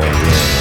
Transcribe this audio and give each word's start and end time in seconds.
Oh, 0.00 0.02
Berlin. 0.02 0.57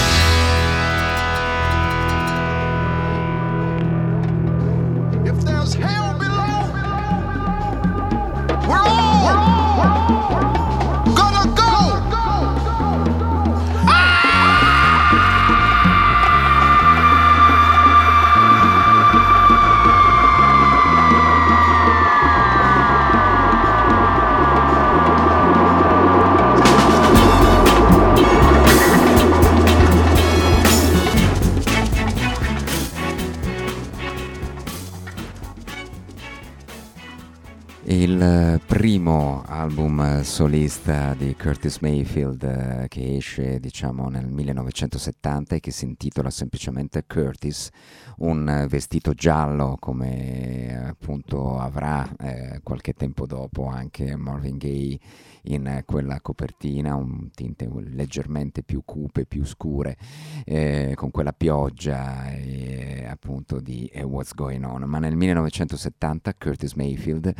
Primo 38.66 39.44
album 39.46 40.22
solista 40.22 41.14
di 41.14 41.36
Curtis 41.36 41.80
Mayfield 41.80 42.44
eh, 42.44 42.88
che 42.88 43.18
esce 43.18 43.60
diciamo 43.60 44.08
nel 44.10 44.28
1970 44.28 45.56
e 45.56 45.60
che 45.60 45.72
si 45.72 45.86
intitola 45.86 46.30
semplicemente 46.30 47.06
Curtis, 47.06 47.70
un 48.18 48.66
vestito 48.70 49.14
giallo 49.14 49.78
come 49.80 50.88
appunto 50.88 51.58
avrà 51.60 52.10
eh, 52.20 52.60
qualche 52.64 52.94
tempo 52.94 53.26
dopo 53.26 53.68
anche 53.68 54.16
Marvin 54.16 54.58
Gaye 54.58 55.00
in 55.48 55.84
quella 55.86 56.20
copertina, 56.22 56.96
un 56.96 57.30
tinte 57.32 57.70
leggermente 57.90 58.64
più 58.64 58.82
cupe, 58.84 59.26
più 59.26 59.46
scure, 59.46 59.98
eh, 60.46 60.94
con 60.96 61.12
quella 61.12 61.34
pioggia 61.34 62.30
e, 62.32 62.97
appunto 63.08 63.60
di 63.60 63.90
eh, 63.92 64.04
What's 64.04 64.34
Going 64.34 64.64
On. 64.64 64.84
Ma 64.84 65.00
nel 65.00 65.16
1970 65.16 66.34
Curtis 66.34 66.74
Mayfield 66.74 67.34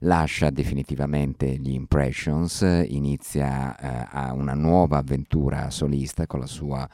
lascia 0.00 0.50
definitivamente 0.50 1.46
gli 1.56 1.70
Impressions, 1.70 2.60
inizia 2.88 3.76
eh, 3.76 4.30
una 4.32 4.54
nuova 4.54 4.98
avventura 4.98 5.70
solista 5.70 6.26
con 6.26 6.40
la 6.40 6.46
sua 6.46 6.88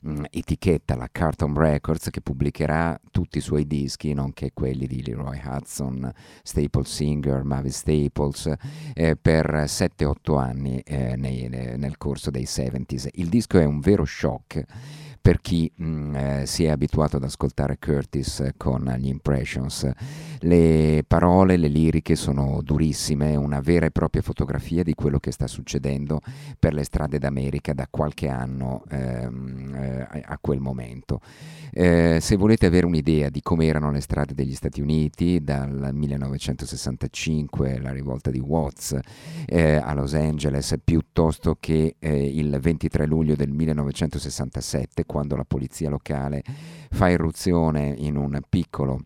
mh, 0.00 0.10
mm, 0.10 0.24
etichetta, 0.30 0.96
la 0.96 1.08
Carton 1.10 1.54
Records, 1.54 2.10
che 2.10 2.20
pubblicherà 2.20 2.98
tutti 3.10 3.38
i 3.38 3.42
suoi 3.42 3.66
dischi, 3.66 4.12
nonché 4.12 4.50
quelli 4.52 4.86
di 4.86 5.04
Leroy 5.04 5.40
Hudson, 5.44 6.10
Staples 6.42 6.90
Singer, 6.90 7.42
Mavis 7.42 7.76
Staples, 7.78 8.52
eh, 8.94 9.16
per 9.16 9.64
7-8 9.66 10.38
anni 10.38 10.80
eh, 10.80 11.16
nei, 11.16 11.48
nel 11.48 11.98
corso 11.98 12.30
dei 12.30 12.44
70s. 12.44 13.08
Il 13.12 13.28
disco 13.28 13.58
è 13.58 13.64
un 13.64 13.80
vero 13.80 14.04
shock 14.04 14.64
per 15.24 15.40
chi 15.40 15.72
mh, 15.74 15.86
mm, 15.86 16.14
eh, 16.14 16.42
si 16.44 16.64
è 16.64 16.68
abituato 16.68 17.16
ad 17.16 17.24
ascoltare 17.24 17.78
Curtis 17.78 18.46
con 18.58 18.94
gli 18.98 19.06
Impressions. 19.06 19.90
Le 20.40 21.02
parole, 21.08 21.56
le 21.56 21.68
liriche 21.68 22.14
sono 22.14 22.60
durissime, 22.62 23.34
una 23.34 23.60
vera 23.60 23.86
e 23.86 23.90
propria 23.90 24.20
fotografia 24.20 24.82
di 24.82 24.92
quello 24.92 25.18
che 25.18 25.30
sta 25.30 25.46
succedendo 25.46 26.20
per 26.58 26.74
le 26.74 26.84
strade 26.84 27.18
d'America 27.18 27.72
da 27.72 27.86
qualche 27.88 28.28
anno 28.28 28.84
ehm, 28.90 29.74
eh, 30.12 30.22
a 30.26 30.36
quel 30.38 30.60
momento. 30.60 31.22
Eh, 31.72 32.18
se 32.20 32.36
volete 32.36 32.66
avere 32.66 32.84
un'idea 32.84 33.30
di 33.30 33.40
come 33.40 33.64
erano 33.64 33.90
le 33.90 34.00
strade 34.00 34.34
degli 34.34 34.54
Stati 34.54 34.82
Uniti 34.82 35.42
dal 35.42 35.88
1965, 35.94 37.80
la 37.80 37.92
rivolta 37.92 38.30
di 38.30 38.40
Watts 38.40 38.98
eh, 39.46 39.76
a 39.76 39.94
Los 39.94 40.12
Angeles, 40.12 40.76
piuttosto 40.84 41.56
che 41.58 41.96
il 41.98 42.58
23 42.60 43.06
luglio 43.06 43.34
del 43.34 43.50
1967, 43.50 45.06
quando 45.14 45.36
la 45.36 45.44
polizia 45.44 45.88
locale 45.88 46.42
fa 46.90 47.08
irruzione 47.08 47.94
in 47.96 48.16
un 48.16 48.40
piccolo 48.48 48.98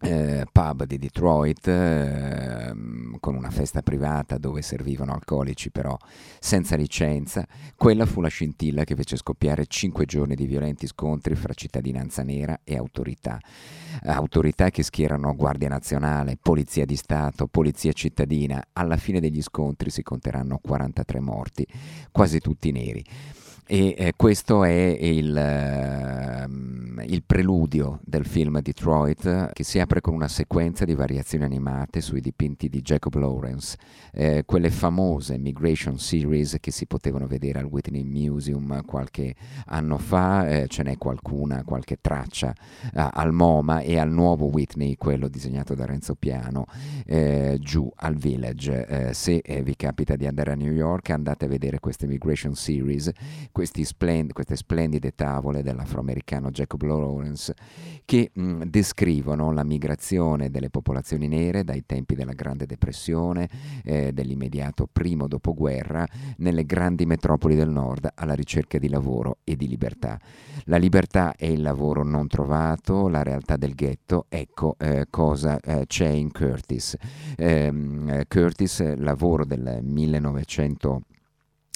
eh, 0.00 0.44
pub 0.50 0.82
di 0.82 0.98
Detroit 0.98 1.68
eh, 1.68 2.72
con 3.20 3.36
una 3.36 3.50
festa 3.50 3.80
privata 3.82 4.36
dove 4.36 4.62
servivano 4.62 5.12
alcolici 5.12 5.70
però 5.70 5.96
senza 6.40 6.74
licenza, 6.74 7.46
quella 7.76 8.04
fu 8.04 8.20
la 8.20 8.26
scintilla 8.26 8.82
che 8.82 8.96
fece 8.96 9.16
scoppiare 9.16 9.66
cinque 9.66 10.06
giorni 10.06 10.34
di 10.34 10.46
violenti 10.46 10.88
scontri 10.88 11.36
fra 11.36 11.54
cittadinanza 11.54 12.24
nera 12.24 12.58
e 12.64 12.76
autorità. 12.76 13.38
Autorità 14.06 14.70
che 14.70 14.82
schierano 14.82 15.36
Guardia 15.36 15.68
Nazionale, 15.68 16.36
Polizia 16.42 16.84
di 16.84 16.96
Stato, 16.96 17.46
Polizia 17.46 17.92
cittadina. 17.92 18.60
Alla 18.72 18.96
fine 18.96 19.20
degli 19.20 19.40
scontri 19.40 19.90
si 19.90 20.02
conteranno 20.02 20.58
43 20.60 21.20
morti, 21.20 21.64
quasi 22.10 22.40
tutti 22.40 22.72
neri. 22.72 23.04
E 23.70 23.94
eh, 23.98 24.14
questo 24.16 24.64
è 24.64 24.96
il, 24.98 25.28
uh, 25.28 27.02
il, 27.02 27.22
preludio 27.22 28.00
del 28.02 28.24
film 28.24 28.62
Detroit 28.62 29.52
che 29.52 29.62
si 29.62 29.78
apre 29.78 30.00
con 30.00 30.14
una 30.14 30.26
sequenza 30.26 30.86
di 30.86 30.94
variazioni 30.94 31.44
animate 31.44 32.00
sui 32.00 32.22
dipinti 32.22 32.70
di 32.70 32.80
Jacob 32.80 33.14
Lawrence, 33.16 33.76
eh, 34.14 34.44
quelle 34.46 34.70
famose 34.70 35.36
Migration 35.36 35.98
Series 35.98 36.56
che 36.60 36.70
si 36.70 36.86
potevano 36.86 37.26
vedere 37.26 37.58
al 37.58 37.66
Whitney 37.66 38.04
Museum 38.04 38.86
qualche 38.86 39.34
anno 39.66 39.98
fa, 39.98 40.48
eh, 40.48 40.66
ce 40.66 40.82
n'è 40.82 40.96
qualcuna, 40.96 41.62
qualche 41.62 41.98
traccia 42.00 42.54
uh, 42.94 43.08
al 43.12 43.34
MoMA 43.34 43.80
e 43.80 43.98
al 43.98 44.10
nuovo 44.10 44.46
Whitney, 44.46 44.96
quello 44.96 45.28
disegnato 45.28 45.74
da 45.74 45.84
Renzo 45.84 46.14
Piano, 46.14 46.64
eh, 47.04 47.58
giù 47.60 47.92
al 47.96 48.14
Village. 48.14 48.86
Eh, 48.86 49.12
se 49.12 49.42
vi 49.62 49.76
capita 49.76 50.16
di 50.16 50.26
andare 50.26 50.52
a 50.52 50.54
New 50.54 50.72
York 50.72 51.10
andate 51.10 51.44
a 51.44 51.48
vedere 51.48 51.80
queste 51.80 52.06
Migration 52.06 52.54
Series 52.54 53.12
splend- 53.64 54.32
queste 54.32 54.56
splendide 54.56 55.14
tavole 55.14 55.62
dell'afroamericano 55.62 56.50
Jacob 56.50 56.82
Lawrence 56.82 57.54
che 58.04 58.30
mh, 58.32 58.62
descrivono 58.64 59.52
la 59.52 59.64
migrazione 59.64 60.50
delle 60.50 60.70
popolazioni 60.70 61.28
nere 61.28 61.64
dai 61.64 61.84
tempi 61.84 62.14
della 62.14 62.32
Grande 62.32 62.66
Depressione, 62.66 63.48
eh, 63.84 64.12
dell'immediato 64.12 64.88
primo 64.90 65.28
dopoguerra, 65.28 66.06
nelle 66.38 66.64
grandi 66.64 67.06
metropoli 67.06 67.54
del 67.54 67.68
nord 67.68 68.10
alla 68.14 68.34
ricerca 68.34 68.78
di 68.78 68.88
lavoro 68.88 69.38
e 69.44 69.56
di 69.56 69.68
libertà. 69.68 70.18
La 70.64 70.76
libertà 70.76 71.34
è 71.36 71.46
il 71.46 71.62
lavoro 71.62 72.02
non 72.02 72.28
trovato, 72.28 73.08
la 73.08 73.22
realtà 73.22 73.56
del 73.56 73.74
ghetto, 73.74 74.26
ecco 74.28 74.76
eh, 74.78 75.06
cosa 75.10 75.58
eh, 75.60 75.84
c'è 75.86 76.08
in 76.08 76.30
Curtis. 76.32 76.96
Ehm, 77.36 78.22
Curtis, 78.26 78.96
lavoro 78.96 79.44
del 79.44 79.80
1900 79.82 81.02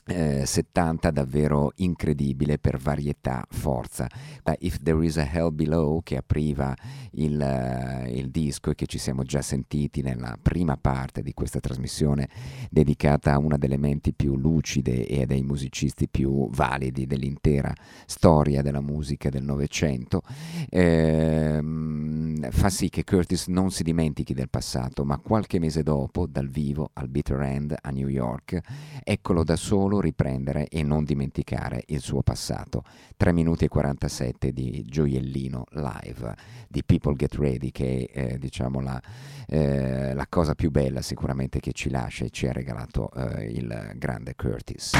eh, 0.07 0.45
70 0.45 1.11
davvero 1.11 1.73
incredibile 1.77 2.59
per 2.59 2.79
varietà, 2.79 3.45
forza. 3.49 4.09
Da 4.43 4.55
If 4.59 4.83
There 4.83 5.05
Is 5.05 5.17
a 5.19 5.29
Hell 5.31 5.55
Below 5.55 6.03
che 6.03 6.17
apriva 6.17 6.75
il, 7.13 7.39
uh, 7.39 8.09
il, 8.09 8.31
disco 8.31 8.71
e 8.71 8.75
che 8.75 8.87
ci 8.87 8.99
siamo 8.99 9.23
già 9.23 9.43
sentiti 9.43 10.03
nella 10.03 10.37
prima 10.41 10.77
parte 10.77 11.23
di 11.23 11.33
questa 11.35 11.61
trasmissione 11.61 12.29
dedicata 12.71 13.33
a 13.33 13.39
una 13.39 13.57
delle 13.57 13.77
menti 13.77 14.13
più 14.13 14.37
lucide 14.37 15.07
e 15.07 15.27
dei 15.27 15.43
musicisti 15.43 16.09
più 16.09 16.49
validi 16.51 17.07
dell'intera 17.07 17.73
storia 18.07 18.63
della 18.63 18.81
musica 18.81 19.29
del 19.29 19.45
Novecento, 19.45 20.23
ehm, 20.69 22.51
fa 22.51 22.71
sì 22.71 22.89
che 22.89 23.05
Curtis 23.05 23.47
non 23.47 23.71
si 23.71 23.83
dimentichi 23.83 24.35
del 24.35 24.49
passato, 24.49 25.05
ma 25.05 25.19
qualche 25.19 25.59
mese 25.59 25.83
dopo, 25.83 26.27
dal 26.27 26.49
vivo 26.49 26.91
al 26.95 27.09
Bitter 27.09 27.41
End 27.41 27.77
a 27.81 27.91
New 27.91 28.09
York, 28.09 28.59
eccolo 29.05 29.45
da 29.45 29.57
solo 29.57 29.92
solo 29.93 30.01
riprendere 30.01 30.69
e 30.69 30.83
non 30.83 31.05
dimenticare 31.05 31.83
il 31.89 32.01
suo 32.01 32.23
passato. 32.23 32.83
3 33.17 33.33
minuti 33.33 33.67
e 33.67 33.69
47 33.69 34.53
di 34.53 34.85
gioiellino 34.87 35.67
live 35.73 36.35
di 36.67 36.83
People 36.83 37.15
Get 37.15 37.35
Ready, 37.35 37.71
che 37.71 38.09
è 38.11 38.33
eh, 38.33 38.39
diciamo 38.39 38.81
la, 38.81 39.01
eh, 39.47 40.15
la, 40.15 40.27
cosa 40.29 40.55
più 40.55 40.71
bella 40.71 41.03
sicuramente 41.03 41.61
che 41.61 41.73
ci 41.73 41.91
lascia 41.91 42.25
e 42.25 42.31
ci 42.31 42.47
ha 42.47 42.53
regalato 42.53 43.11
eh, 43.13 43.45
il 43.45 43.93
grande 43.97 44.35
Curtis. 44.35 44.93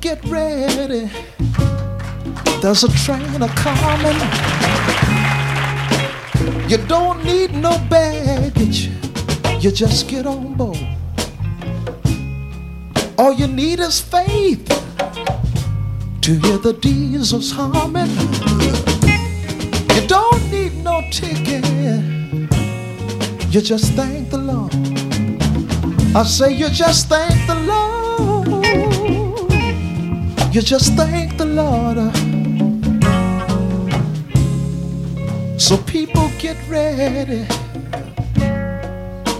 Get 0.00 0.24
ready. 0.24 1.10
There's 2.62 2.84
a 2.84 2.88
train 3.04 3.42
a 3.42 3.48
coming. 3.48 4.18
You 6.68 6.78
don't 6.86 7.24
need 7.24 7.54
no 7.54 7.78
baggage. 7.90 8.90
You 9.60 9.70
just 9.72 10.08
get 10.08 10.26
on 10.26 10.54
board. 10.54 10.78
All 13.18 13.32
you 13.32 13.48
need 13.48 13.80
is 13.80 14.00
faith 14.00 14.66
to 16.20 16.38
hear 16.38 16.58
the 16.58 16.78
diesels 16.80 17.50
humming. 17.50 18.10
You 19.94 20.06
don't 20.06 20.50
need 20.50 20.74
no 20.84 21.02
ticket. 21.10 21.64
You 23.52 23.60
just 23.60 23.92
thank 23.94 24.30
the 24.30 24.38
Lord. 24.38 24.74
I 26.14 26.22
say 26.22 26.52
you 26.52 26.68
just 26.68 27.08
thank 27.08 27.46
the 27.46 27.54
Lord 27.66 28.07
you 30.52 30.62
just 30.62 30.94
thank 30.94 31.36
the 31.36 31.44
Lord. 31.44 31.98
So 35.60 35.76
people 35.78 36.30
get 36.38 36.56
ready 36.68 37.44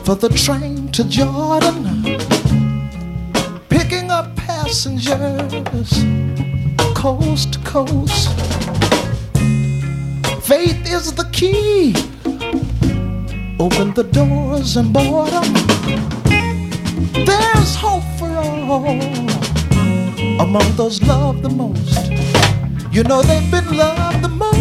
for 0.05 0.15
the 0.15 0.29
train 0.29 0.89
to 0.93 1.05
Jordan, 1.05 2.03
picking 3.69 4.11
up 4.11 4.37
passengers 4.37 6.05
coast 6.95 7.53
to 7.53 7.59
coast. 7.61 8.29
Faith 10.43 10.81
is 10.93 11.13
the 11.15 11.29
key. 11.33 11.95
Open 13.61 13.95
the 13.95 14.09
doors 14.13 14.77
and 14.77 14.95
them. 14.95 15.53
There's 17.25 17.77
hope 17.77 18.03
for 18.19 18.29
all 18.37 19.38
among 20.39 20.77
those 20.77 21.03
loved 21.03 21.43
the 21.43 21.49
most. 21.51 22.11
You 22.93 23.03
know 23.03 23.23
they've 23.23 23.51
been 23.51 23.77
loved 23.77 24.23
the 24.23 24.29
most. 24.29 24.59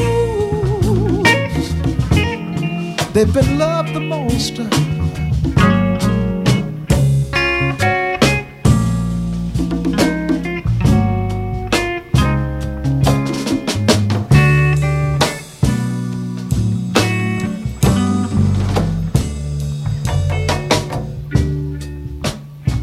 They've 3.13 3.33
been 3.33 3.57
loved 3.57 3.93
the 3.93 3.99
most. 3.99 4.57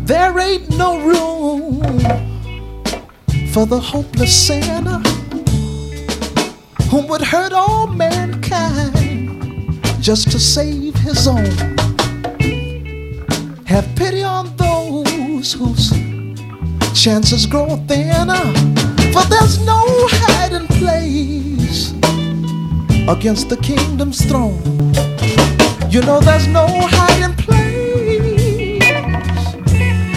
There 0.07 0.39
ain't 0.39 0.69
no 0.77 1.01
room 1.01 1.34
for 3.55 3.67
the 3.67 3.79
hopeless 3.79 4.35
sinner 4.49 5.01
who 6.91 7.07
would 7.07 7.21
hurt 7.21 7.53
all 7.53 7.87
mankind 7.87 9.81
just 10.01 10.29
to 10.33 10.41
save 10.41 10.93
his 10.97 11.29
own. 11.29 11.55
Have 13.65 13.87
pity 13.95 14.25
on 14.25 14.57
those 14.57 15.53
whose 15.53 15.91
chances 17.01 17.47
grow 17.47 17.77
thinner, 17.87 18.45
for 19.13 19.23
there's 19.31 19.65
no 19.65 19.85
hiding 20.19 20.67
place 20.81 21.93
against 23.09 23.51
the 23.51 23.59
kingdom's 23.63 24.21
throne. 24.25 24.65
You 25.93 26.01
know 26.03 26.19
there's 26.19 26.49
no 26.49 26.67
hiding 26.69 27.37
place. 27.37 28.83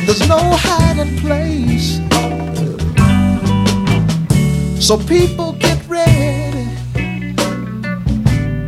There's 0.08 0.28
no 0.28 0.40
hiding 0.58 1.16
place 1.18 2.00
so 4.80 4.98
people 4.98 5.54
get 5.54 5.80
ready. 5.88 6.68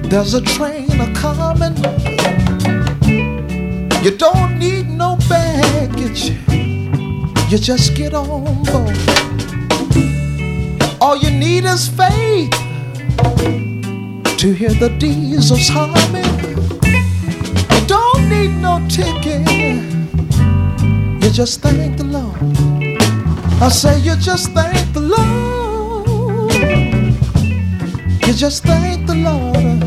There's 0.10 0.34
a 0.34 0.42
train 0.42 0.90
a 1.00 1.14
coming. 1.14 1.78
You 4.04 4.18
don't 4.18 4.58
need 4.58 4.90
no 4.90 5.18
baggage. 5.30 6.32
You 7.52 7.58
just 7.58 7.96
get 7.96 8.14
on 8.14 8.64
board. 8.64 8.98
All 11.02 11.16
you 11.18 11.32
need 11.32 11.66
is 11.66 11.88
faith 11.88 12.52
to 14.38 14.52
hear 14.54 14.74
the 14.74 14.90
diesels 14.98 15.70
humming. 15.70 16.26
You 17.74 17.88
don't 17.88 18.30
need 18.30 18.52
no 18.62 18.80
ticket. 18.90 19.48
You 21.24 21.30
just 21.30 21.62
thank 21.62 21.98
the 21.98 22.06
Lord. 22.06 22.36
I 23.62 23.70
say 23.70 24.00
you 24.00 24.16
just 24.16 24.52
thank 24.52 24.94
the 24.94 25.02
Lord. 25.02 25.49
You 28.28 28.34
just 28.34 28.64
thank 28.64 29.08
the 29.08 29.16
Lord. 29.16 29.82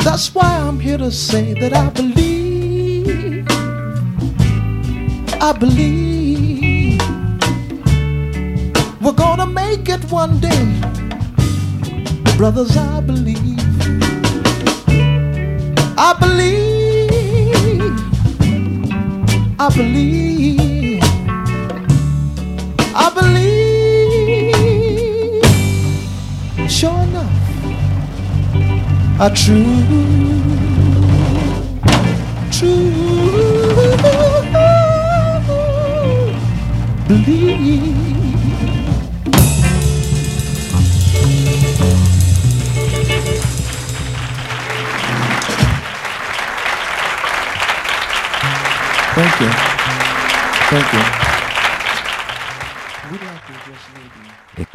That's 0.00 0.34
why 0.34 0.58
I'm 0.58 0.80
here 0.80 0.98
to 0.98 1.10
say 1.10 1.54
that 1.54 1.72
I 1.74 1.88
believe. 1.90 3.46
I 5.40 5.52
believe 5.52 7.00
we're 9.00 9.12
gonna 9.12 9.46
make 9.46 9.88
it 9.88 10.04
one 10.10 10.40
day. 10.40 10.66
Brothers, 12.36 12.76
I 12.76 13.00
believe. 13.00 13.58
I 15.98 16.14
believe. 16.20 17.92
I 19.58 19.68
believe. 19.76 21.02
I 22.94 23.10
believe. 23.14 23.71
Are 29.22 29.30
true, 29.30 29.54
true. 32.50 32.90
Believe. 37.06 38.02
Thank 49.14 49.40
you. 49.40 49.50
Thank 50.70 50.92
you. 51.26 51.31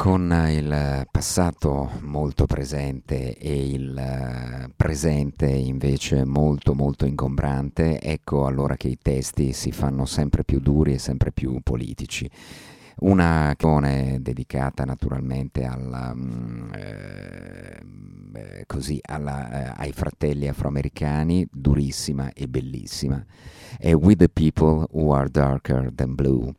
Con 0.08 0.46
il 0.48 1.06
passato 1.10 1.90
molto 2.00 2.46
presente 2.46 3.36
e 3.36 3.72
il 3.72 3.94
eh, 3.94 4.70
presente 4.74 5.44
invece 5.44 6.24
molto 6.24 6.74
molto 6.74 7.04
ingombrante, 7.04 8.00
ecco 8.00 8.46
allora 8.46 8.78
che 8.78 8.88
i 8.88 8.96
testi 8.96 9.52
si 9.52 9.70
fanno 9.70 10.06
sempre 10.06 10.44
più 10.44 10.60
duri 10.60 10.94
e 10.94 10.98
sempre 10.98 11.30
più 11.30 11.60
politici. 11.62 12.26
Una 13.00 13.52
canzone 13.54 14.16
dedicata 14.22 14.86
naturalmente 14.86 15.64
alla, 15.64 16.14
mm, 16.14 16.72
eh, 16.72 18.64
così, 18.64 18.98
alla, 19.02 19.74
eh, 19.74 19.74
ai 19.76 19.92
fratelli 19.92 20.48
afroamericani, 20.48 21.46
durissima 21.52 22.32
e 22.32 22.48
bellissima, 22.48 23.22
è 23.76 23.92
With 23.92 24.20
the 24.20 24.30
People 24.30 24.86
Who 24.90 25.12
Are 25.12 25.28
Darker 25.28 25.92
Than 25.94 26.14
Blue 26.14 26.54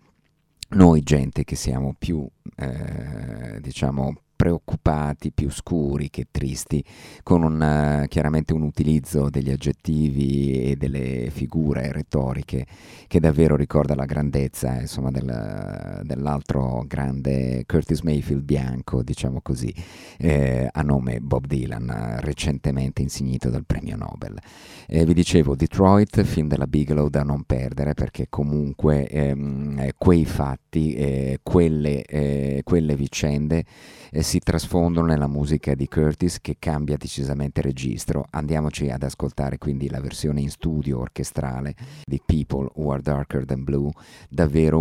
noi 0.69 1.01
gente 1.01 1.43
che 1.43 1.55
siamo 1.55 1.95
più, 1.97 2.27
eh, 2.55 3.59
diciamo, 3.61 4.21
preoccupati, 4.39 5.33
più 5.33 5.51
scuri 5.51 6.09
che 6.09 6.27
tristi, 6.31 6.81
con 7.23 7.43
un, 7.43 8.03
uh, 8.03 8.07
chiaramente 8.07 8.53
un 8.53 8.61
utilizzo 8.61 9.29
degli 9.29 9.51
aggettivi 9.51 10.61
e 10.63 10.77
delle 10.77 11.29
figure 11.29 11.91
retoriche 11.91 12.65
che 13.07 13.19
davvero 13.19 13.57
ricorda 13.57 13.95
la 13.95 14.05
grandezza 14.05 14.79
insomma, 14.79 15.11
del, 15.11 16.03
dell'altro 16.05 16.85
grande 16.87 17.65
Curtis 17.65 17.99
Mayfield 17.99 18.43
bianco, 18.43 19.03
diciamo 19.03 19.41
così, 19.41 19.73
eh, 20.17 20.69
a 20.71 20.81
nome 20.83 21.19
Bob 21.19 21.45
Dylan, 21.45 22.19
recentemente 22.21 23.01
insignito 23.01 23.49
dal 23.49 23.65
premio 23.65 23.97
Nobel. 23.97 24.39
Eh, 24.87 25.03
vi 25.03 25.13
dicevo, 25.13 25.57
Detroit, 25.57 26.23
film 26.23 26.47
della 26.47 26.65
Bigelow 26.65 27.09
da 27.09 27.23
non 27.23 27.43
perdere 27.43 27.93
perché 27.93 28.27
comunque 28.29 29.05
ehm, 29.09 29.89
quei 29.97 30.23
fatti, 30.23 30.68
eh, 30.71 31.39
quelle, 31.41 32.03
eh, 32.03 32.61
quelle 32.63 32.95
vicende 32.95 33.65
eh, 34.11 34.21
si 34.23 34.39
trasfondono 34.39 35.07
nella 35.07 35.27
musica 35.27 35.75
di 35.75 35.87
Curtis 35.87 36.39
che 36.41 36.55
cambia 36.59 36.97
decisamente 36.97 37.61
registro. 37.61 38.25
Andiamoci 38.29 38.89
ad 38.89 39.03
ascoltare 39.03 39.57
quindi 39.57 39.89
la 39.89 40.01
versione 40.01 40.41
in 40.41 40.49
studio 40.49 40.99
orchestrale 40.99 41.75
di 42.05 42.21
People 42.23 42.69
Who 42.75 42.91
Are 42.91 43.01
Darker 43.01 43.45
Than 43.45 43.63
Blue, 43.63 43.91
davvero 44.29 44.79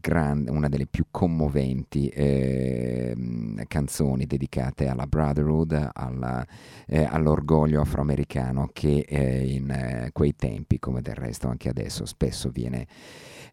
grandi, 0.00 0.50
una 0.50 0.68
delle 0.68 0.86
più 0.86 1.06
commoventi 1.10 2.08
eh, 2.08 3.14
canzoni 3.66 4.26
dedicate 4.26 4.88
alla 4.88 5.06
brotherhood, 5.06 5.90
alla, 5.92 6.46
eh, 6.86 7.04
all'orgoglio 7.04 7.80
afroamericano 7.80 8.70
che 8.72 9.04
eh, 9.06 9.46
in 9.46 9.70
eh, 9.70 10.10
quei 10.12 10.34
tempi, 10.34 10.78
come 10.78 11.02
del 11.02 11.14
resto 11.14 11.48
anche 11.48 11.68
adesso, 11.68 12.06
spesso 12.06 12.50
viene 12.50 12.86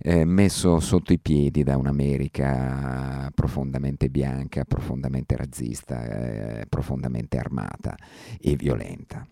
eh, 0.05 0.25
messo 0.25 0.81
sotto 0.81 1.13
i 1.13 1.17
piedi 1.17 1.63
da 1.63 1.77
un'America 1.77 3.31
profondamente 3.33 4.09
bianca, 4.09 4.65
profondamente 4.65 5.37
razzista, 5.37 6.03
eh, 6.03 6.65
profondamente 6.67 7.37
armata 7.37 7.95
e 8.39 8.55
violenta. 8.57 9.25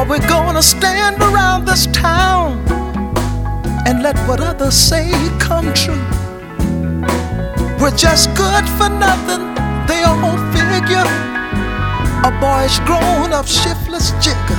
Are 0.00 0.06
we 0.06 0.18
gonna 0.20 0.62
stand 0.62 1.20
around 1.20 1.66
this 1.66 1.84
town 1.88 2.56
and 3.86 4.02
let 4.02 4.16
what 4.26 4.40
others 4.40 4.74
say 4.74 5.12
come 5.38 5.74
true? 5.74 6.06
We're 7.78 7.94
just 7.94 8.34
good 8.34 8.64
for 8.78 8.88
nothing, 8.88 9.44
they 9.86 10.02
all 10.02 10.38
figure. 10.56 11.04
A 12.24 12.32
boy's 12.40 12.80
grown 12.88 13.34
up 13.34 13.46
shiftless 13.46 14.12
jigger. 14.24 14.56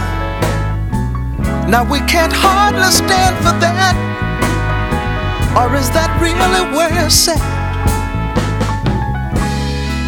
Now 1.67 1.87
we 1.89 2.01
can't 2.01 2.31
hardly 2.31 2.91
stand 2.91 3.35
for 3.37 3.57
that. 3.65 3.97
Or 5.57 5.75
is 5.75 5.89
that 5.89 6.11
really 6.21 6.69
where 6.69 6.93
it's 7.03 7.27
at? 7.27 7.41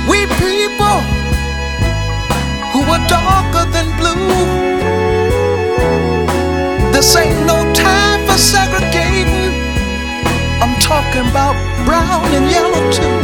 We 0.07 0.27
people 0.37 1.01
who 2.69 2.81
are 2.85 3.01
darker 3.09 3.65
than 3.71 3.97
blue 3.97 4.62
this 7.03 7.17
ain't 7.17 7.45
no 7.45 7.60
time 7.74 8.25
for 8.25 8.38
segregating. 8.38 9.51
I'm 10.63 10.74
talking 10.79 11.27
about 11.27 11.55
brown 11.83 12.24
and 12.31 12.48
yellow 12.50 12.83
too. 12.95 13.17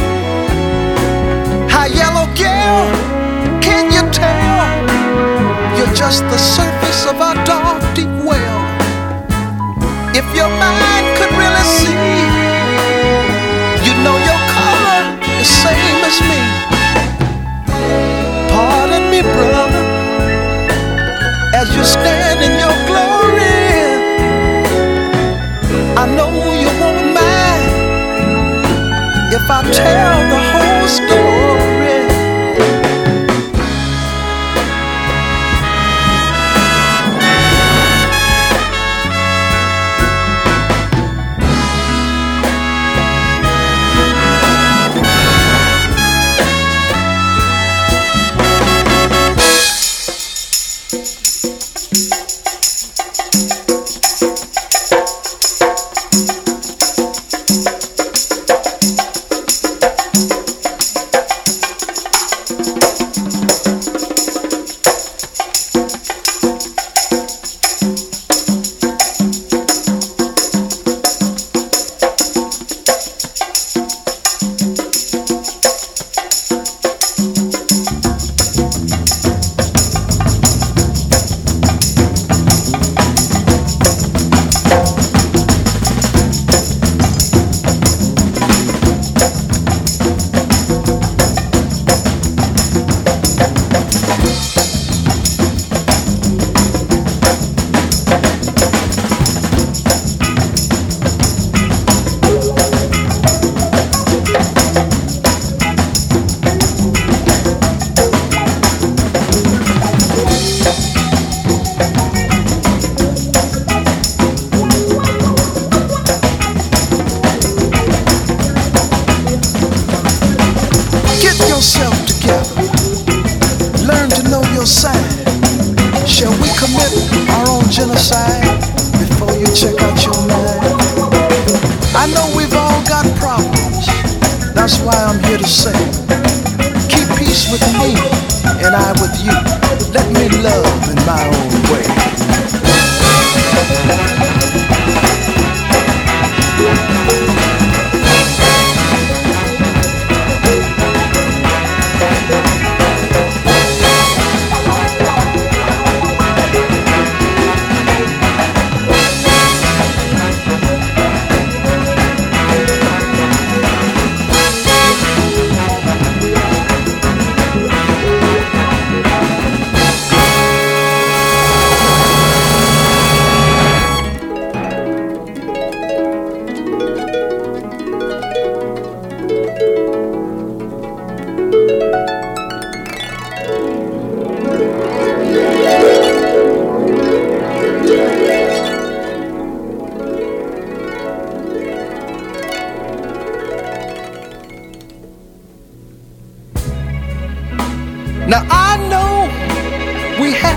Hi, 1.71 1.87
yellow 1.87 2.27
girl, 2.35 2.91
can 3.63 3.87
you 3.95 4.03
tell? 4.11 4.67
You're 5.77 5.95
just 5.95 6.23
the 6.23 6.37
surface 6.37 7.05
of 7.05 7.21
our 7.21 7.35
dark, 7.45 7.79
deep 7.95 8.11
well. 8.27 8.59
If 10.11 10.27
your 10.35 10.51
mind 10.59 11.05
could 11.15 11.31
really 11.39 11.67
see, 11.79 12.03
you 13.87 13.93
know 14.03 14.17
your 14.29 14.41
color 14.59 15.03
is 15.39 15.47
same 15.47 16.01
as 16.09 16.19
me. 16.27 16.41
Pardon 18.51 19.09
me, 19.09 19.21
brother, 19.21 19.85
as 21.55 21.73
you 21.73 21.85
stand 21.85 22.18
I 29.51 29.63
tell 29.63 30.29
the 30.29 30.37
whole 30.37 30.87
story. 30.87 31.28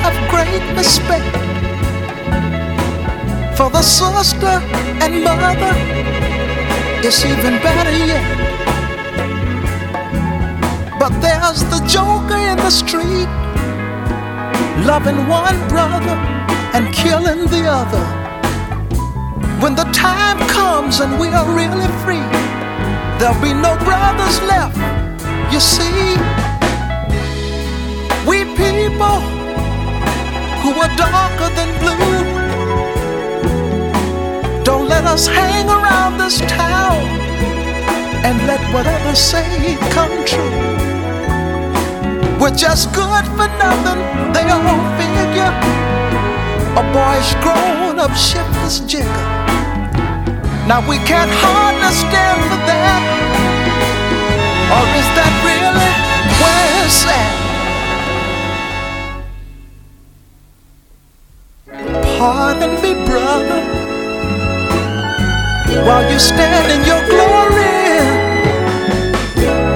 Have 0.03 0.15
great 0.31 0.63
respect 0.77 1.25
for 3.57 3.71
the 3.71 3.83
sister 3.83 4.55
and 5.03 5.25
mother. 5.25 5.75
It's 7.07 7.25
even 7.25 7.55
better 7.63 7.91
yet. 7.91 8.25
But 10.99 11.13
there's 11.21 11.63
the 11.73 11.81
joker 11.87 12.37
in 12.37 12.57
the 12.57 12.71
street, 12.71 13.31
loving 14.87 15.27
one 15.27 15.59
brother 15.69 16.17
and 16.75 16.93
killing 16.95 17.47
the 17.47 17.65
other. 17.67 18.05
When 19.63 19.75
the 19.75 19.89
time 19.93 20.39
comes 20.49 21.01
and 21.01 21.19
we 21.19 21.29
are 21.29 21.49
really 21.55 21.89
free, 22.03 22.27
there'll 23.19 23.43
be 23.43 23.55
no 23.55 23.77
brothers 23.85 24.41
left. 24.43 24.79
You 25.53 25.61
see, 25.61 26.42
we 28.27 28.45
people 28.55 29.19
who 30.63 30.71
are 30.79 30.93
darker 30.97 31.51
than 31.59 31.71
blue, 31.83 31.99
don't 34.65 34.89
let 34.89 35.05
us 35.05 35.27
hang 35.27 35.69
around 35.69 36.19
this 36.19 36.39
town 36.41 37.03
and 38.25 38.47
let 38.47 38.61
whatever 38.73 39.15
say 39.15 39.77
come 39.91 40.15
true. 40.25 40.73
We're 42.39 42.55
just 42.55 42.93
good 42.95 43.27
for 43.37 43.49
nothing, 43.59 44.01
they 44.33 44.47
all 44.51 44.83
figure. 44.99 45.55
A 46.79 46.83
boy's 46.95 47.35
grown 47.43 47.99
up 47.99 48.15
shiftless 48.17 48.81
jigger. 48.81 49.53
Now 50.67 50.81
we 50.89 50.97
can't 51.11 51.31
hardly 51.43 51.93
stand 51.93 52.41
for 52.49 52.61
that. 52.71 53.03
Or 54.73 54.85
is 55.01 55.09
that 55.19 55.33
really 55.45 55.93
where 56.41 56.87
it's 56.87 57.05
at? 57.05 57.42
While 65.87 66.05
you 66.11 66.19
stand 66.19 66.71
in 66.71 66.81
your 66.87 67.03
glory. 67.11 67.99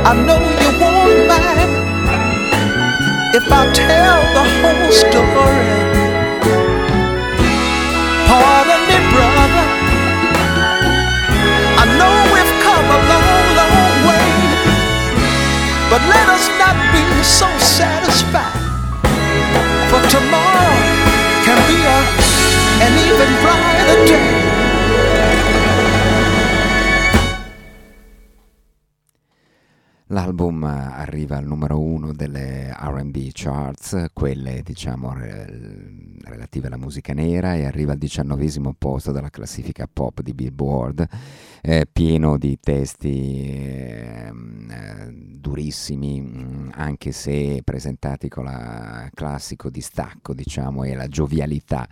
I 0.06 0.12
know 0.26 0.38
you 0.62 0.70
won't 0.82 1.20
mind 1.26 1.72
if 3.34 3.46
I 3.50 3.62
tell 3.74 4.20
the 4.36 4.44
whole 4.60 4.92
story. 5.02 5.74
Pardon 8.28 8.82
me, 8.90 8.98
brother. 9.14 9.66
I 11.82 11.84
know 11.98 12.14
we've 12.34 12.54
come 12.66 12.86
a 12.98 13.00
long, 13.12 13.46
long 13.60 13.94
way, 14.08 14.28
but 15.90 16.02
let 16.14 16.26
us 16.36 16.46
not 16.62 16.76
be 16.94 17.02
so 17.22 17.48
satisfied. 17.58 18.62
For 19.90 20.02
tomorrow 20.10 20.74
can 21.46 21.58
be 21.70 21.78
a, 21.82 21.98
an 22.86 22.92
even 23.06 23.30
brighter 23.42 24.06
day. 24.06 24.45
L'album 30.26 30.64
arriva 30.64 31.36
al 31.36 31.46
numero 31.46 31.80
uno 31.80 32.12
delle 32.12 32.74
RB 32.76 33.28
charts, 33.30 34.06
quelle 34.12 34.60
diciamo 34.64 35.12
re- 35.12 35.46
relative 36.24 36.66
alla 36.66 36.76
musica 36.76 37.12
nera, 37.12 37.54
e 37.54 37.64
arriva 37.64 37.92
al 37.92 37.98
diciannovesimo 37.98 38.74
posto 38.76 39.12
della 39.12 39.30
classifica 39.30 39.86
pop 39.86 40.22
di 40.22 40.34
Billboard, 40.34 41.08
pieno 41.92 42.38
di 42.38 42.58
testi 42.60 43.52
eh, 43.52 44.32
eh, 44.70 45.12
durissimi, 45.12 46.20
mh, 46.20 46.72
anche 46.74 47.12
se 47.12 47.60
presentati 47.64 48.28
con 48.28 48.44
la 48.44 49.08
classico 49.14 49.70
distacco, 49.70 50.34
diciamo, 50.34 50.84
e 50.84 50.94
la 50.94 51.08
giovialità 51.08 51.88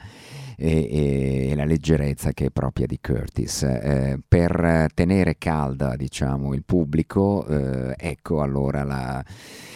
e, 0.57 1.49
e, 1.51 1.55
la 1.55 1.65
leggerezza 1.65 2.33
che 2.33 2.47
è 2.47 2.51
propria 2.51 2.87
di 2.87 2.99
Curtis. 3.01 3.63
Eh, 3.63 4.19
per 4.27 4.89
tenere 4.95 5.37
calda 5.39 5.97
diciamo, 5.97 6.55
il 6.55 6.65
pubblico, 6.65 7.47
eh, 7.47 7.95
ecco 7.97 8.43
allora 8.43 8.85
la 8.85 9.25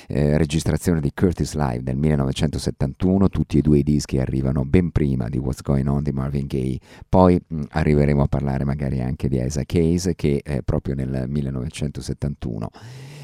eh, 0.08 0.36
registrazione 0.38 1.00
di 1.00 1.12
Curtis 1.14 1.54
Live 1.54 1.82
del 1.82 1.96
1971, 1.96 3.28
tutti 3.28 3.58
e 3.58 3.60
due 3.60 3.78
i 3.78 3.82
dischi 3.82 4.18
arrivano 4.18 4.64
ben 4.64 4.90
prima 4.90 5.28
di 5.28 5.38
What's 5.38 5.62
Going 5.62 5.86
On 5.86 6.02
di 6.02 6.12
Marvin 6.12 6.46
Gaye, 6.46 6.78
poi 7.08 7.40
mh, 7.46 7.62
arriveremo 7.68 8.22
a 8.22 8.26
parlare 8.26 8.64
magari 8.64 9.00
anche 9.00 9.28
di 9.28 9.38
Isaac 9.38 9.74
Hayes 9.74 10.12
che 10.16 10.40
è 10.42 10.62
proprio 10.62 10.94
nel 10.94 11.26
1971 11.28 12.70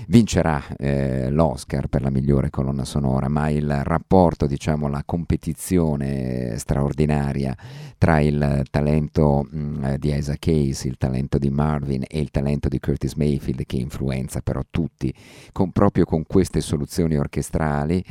vincerà 0.09 0.63
eh, 0.77 1.31
l'Oscar 1.31 1.89
per 1.89 2.03
la 2.03 2.11
migliore 2.11 2.51
colonna 2.51 2.85
sonora, 2.85 3.29
ma 3.29 3.49
il 3.49 3.83
rapporto, 3.83 4.47
diciamo, 4.47 4.89
la 4.89 5.03
competizione 5.05 6.57
straordinaria 6.59 7.57
tra 7.99 8.21
il 8.21 8.65
talento 8.71 9.47
mh, 9.49 9.97
di 9.97 10.15
Isaac 10.15 10.47
Hayes, 10.49 10.85
il 10.85 10.97
talento 10.99 11.39
di 11.39 11.51
Marvin 11.51 12.05
e 12.07 12.21
il 12.21 12.31
talento 12.31 12.69
di 12.69 12.79
Curtis 12.79 13.15
Mayfield, 13.15 13.65
che 13.65 13.77
influenza 13.77 14.41
però 14.41 14.61
tutti, 14.71 15.13
con, 15.53 15.73
proprio 15.73 16.05
con 16.05 16.25
queste 16.27 16.61
soluzioni 16.61 17.17
orchestrali, 17.17 18.05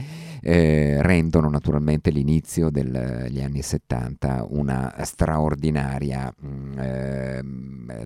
eh, 0.44 1.02
rendono 1.02 1.50
naturalmente 1.50 2.12
l'inizio 2.12 2.70
degli 2.70 3.42
anni 3.42 3.62
70 3.62 4.46
una 4.50 4.94
straordinaria, 5.04 6.34
mh, 6.38 6.80
eh, 6.80 7.44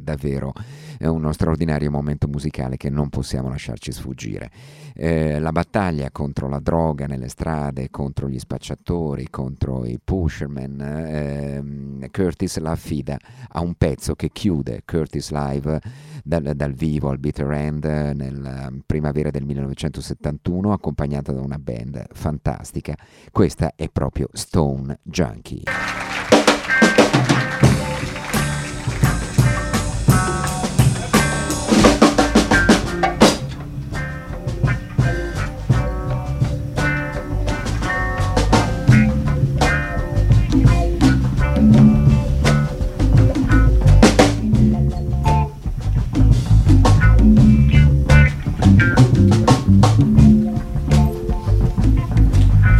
davvero 0.01 0.53
uno 0.99 1.31
straordinario 1.31 1.89
momento 1.89 2.27
musicale 2.27 2.77
che 2.77 2.89
non 2.89 3.09
possiamo 3.09 3.49
lasciarci 3.49 3.91
sfuggire. 3.91 4.51
Eh, 4.93 5.39
la 5.39 5.51
battaglia 5.51 6.11
contro 6.11 6.47
la 6.47 6.59
droga 6.59 7.07
nelle 7.07 7.27
strade, 7.27 7.89
contro 7.89 8.29
gli 8.29 8.39
spacciatori, 8.39 9.29
contro 9.29 9.85
i 9.85 9.99
pusherman, 10.03 10.79
eh, 10.81 12.09
Curtis 12.11 12.57
la 12.59 12.71
affida 12.71 13.17
a 13.49 13.61
un 13.61 13.73
pezzo 13.75 14.15
che 14.15 14.29
chiude 14.29 14.83
Curtis 14.85 15.31
Live 15.31 15.81
dal, 16.23 16.53
dal 16.55 16.73
vivo 16.73 17.09
al 17.09 17.19
Bitter 17.19 17.51
End 17.51 17.85
nella 17.85 18.71
primavera 18.85 19.31
del 19.31 19.45
1971, 19.45 20.71
accompagnata 20.71 21.31
da 21.31 21.41
una 21.41 21.57
band 21.57 22.05
fantastica. 22.27 22.95
Questa 23.31 23.71
è 23.75 23.87
proprio 23.89 24.27
Stone 24.33 24.99
Junkie. 25.03 25.96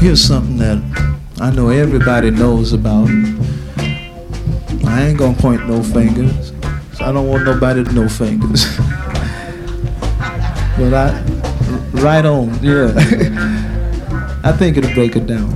Here's 0.07 0.23
something 0.23 0.55
that 0.59 0.77
I 1.41 1.51
know 1.51 1.67
everybody 1.67 2.31
knows 2.31 2.71
about. 2.71 3.09
I 4.87 5.01
ain't 5.01 5.17
gonna 5.19 5.35
point 5.35 5.67
no 5.67 5.83
fingers. 5.83 6.53
I 7.01 7.11
don't 7.11 7.27
want 7.27 7.43
nobody 7.43 7.83
to 7.83 7.91
know 7.91 8.07
fingers. 8.07 8.77
but 10.77 10.93
I, 10.93 11.21
right 11.95 12.25
on, 12.25 12.57
yeah. 12.63 12.93
I 14.45 14.53
think 14.53 14.77
it'll 14.77 14.93
break 14.93 15.17
it 15.17 15.27
down. 15.27 15.51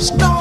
Stone 0.00 0.35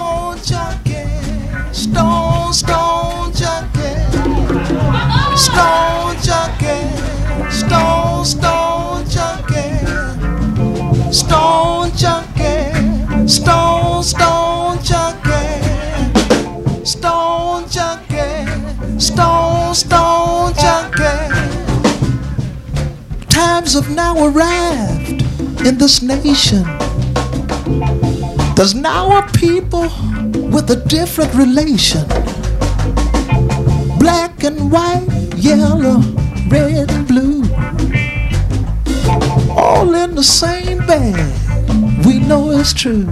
stone, 13.28 14.04
stone 14.04 14.78
junkie, 14.84 15.26
stone 16.84 17.68
junkie, 17.70 19.00
stone, 19.00 19.74
stone 19.74 20.54
junkie. 20.54 21.36
Times 23.30 23.74
have 23.74 23.90
now 23.90 24.26
arrived 24.26 25.22
in 25.66 25.78
this 25.78 26.02
nation. 26.02 26.64
There's 28.56 28.76
now 28.76 29.18
a 29.18 29.28
people 29.32 29.90
with 30.52 30.70
a 30.70 30.84
different 30.88 31.34
relation. 31.34 32.08
Black 33.98 34.44
and 34.44 34.72
white, 34.72 35.08
yellow, 35.36 36.00
red 36.48 36.92
and 36.92 37.08
blue. 37.08 37.44
All 39.58 39.94
in 39.96 40.16
the 40.16 40.24
same 40.24 40.78
bag. 40.86 41.44
Know 42.28 42.50
it's 42.50 42.74
true. 42.74 43.06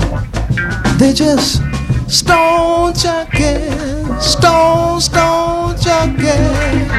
They 0.98 1.14
just 1.14 1.62
stone 2.08 2.94
junkies, 2.94 4.22
stone, 4.22 5.00
stone 5.02 5.76
junkies, 5.76 6.90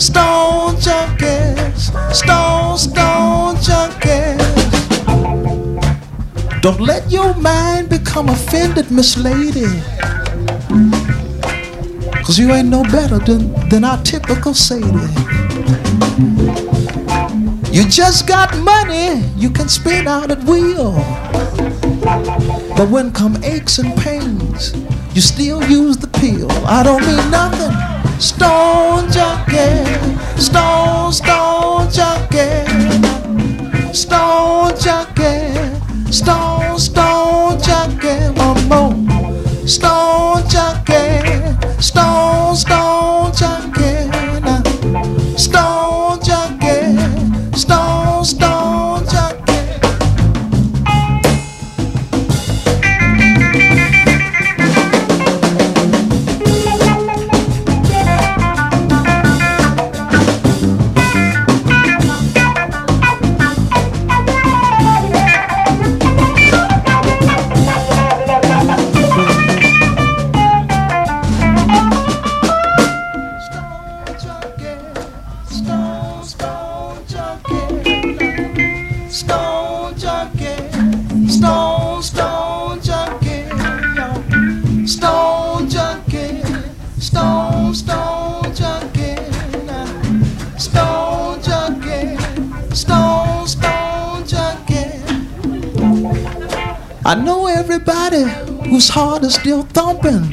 stone 0.00 0.76
junkies, 0.76 2.14
stone, 2.14 2.78
stone 2.78 3.56
junkies. 3.56 4.44
Don't 6.62 6.80
let 6.80 7.10
your 7.10 7.34
mind 7.34 7.88
become 7.88 8.28
offended, 8.28 8.92
Miss 8.92 9.16
Lady. 9.18 9.82
Cause 12.24 12.38
you 12.38 12.52
ain't 12.52 12.68
no 12.68 12.84
better 12.84 13.18
than, 13.18 13.68
than 13.70 13.82
our 13.82 14.00
typical 14.04 14.54
Sadie. 14.54 15.10
You 17.74 17.84
just 17.88 18.28
got 18.28 18.56
money 18.58 19.20
you 19.36 19.50
can 19.50 19.68
spend 19.68 20.06
out 20.06 20.30
at 20.30 20.44
will. 20.44 20.92
But 22.76 22.88
when 22.88 23.10
come 23.10 23.36
aches 23.42 23.78
and 23.80 23.96
pains, 23.98 24.72
you 25.12 25.20
still 25.20 25.60
use 25.68 25.96
the 25.96 26.06
pill. 26.06 26.52
I 26.68 26.84
don't 26.84 27.04
mean 27.04 27.30
nothing. 27.32 28.20
Stone 28.20 29.10
junkie, 29.10 29.82
stone, 30.40 31.12
stone 31.12 31.90
junkie, 31.90 32.64
stone 33.92 34.43
whose 98.74 98.88
heart 98.88 99.22
is 99.22 99.36
still 99.36 99.62
thumping. 99.62 100.24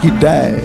he 0.00 0.10
died. 0.20 0.62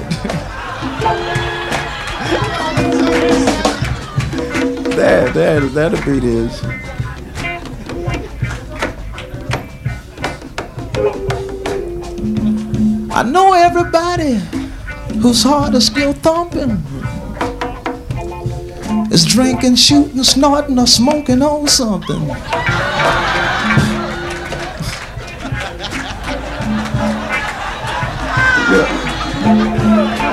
there, 4.95 5.27
there, 5.31 5.59
there 5.61 5.89
the 5.89 5.97
beat 6.05 6.23
is. 6.23 6.63
I 13.11 13.23
know 13.23 13.53
everybody 13.53 14.39
whose 15.19 15.41
heart 15.41 15.73
is 15.73 15.87
still 15.87 16.13
thumping 16.13 16.77
is 19.11 19.25
drinking, 19.25 19.75
shooting, 19.75 20.23
snorting, 20.23 20.79
or 20.79 20.87
smoking 20.87 21.41
on 21.41 21.67
something. 21.67 22.31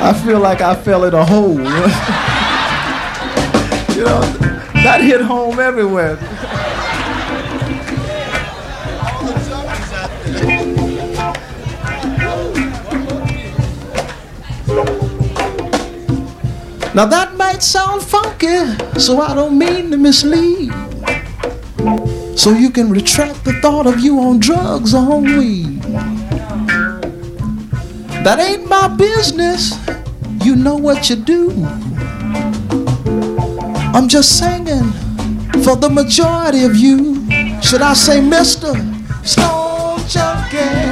I 0.00 0.22
feel 0.24 0.38
like 0.38 0.60
I 0.60 0.76
fell 0.76 1.04
in 1.04 1.12
a 1.12 1.24
hole. 1.24 1.58
you 1.58 1.64
know, 4.04 4.20
that 4.84 5.00
hit 5.02 5.22
home 5.22 5.58
everywhere. 5.58 6.16
Now 16.94 17.06
that 17.06 17.36
might 17.36 17.62
sound 17.62 18.02
funky, 18.38 19.01
so 19.01 19.20
I 19.20 19.35
don't 19.35 19.59
mean 19.59 19.90
to 19.90 19.96
mislead. 19.96 20.72
So 22.38 22.51
you 22.53 22.70
can 22.70 22.90
retract 22.90 23.44
the 23.44 23.53
thought 23.61 23.87
of 23.87 24.01
you 24.01 24.20
on 24.20 24.38
drugs 24.38 24.94
or 24.94 25.12
on 25.12 25.24
weed. 25.24 25.83
That 28.22 28.38
ain't 28.38 28.68
my 28.68 28.88
business. 28.88 29.79
You 30.44 30.55
know 30.57 30.77
what 30.77 31.11
you 31.11 31.16
do. 31.16 31.51
I'm 33.94 34.09
just 34.09 34.38
singing 34.38 34.92
for 35.62 35.77
the 35.77 35.88
majority 35.90 36.64
of 36.64 36.77
you. 36.77 37.27
Should 37.61 37.83
I 37.83 37.94
say, 37.94 38.20
Mister 38.20 38.74
Stone 39.24 40.01
Junkie? 40.07 40.88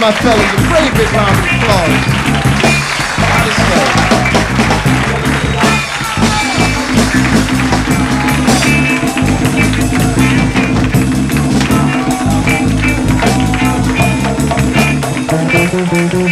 My 0.00 0.10
fellas 0.12 0.52
a 0.54 0.56
great 0.68 0.92
big 0.96 1.12
round 1.12 1.36
of 1.36 1.44
applause. 1.44 2.20
Honestly. 15.92 16.29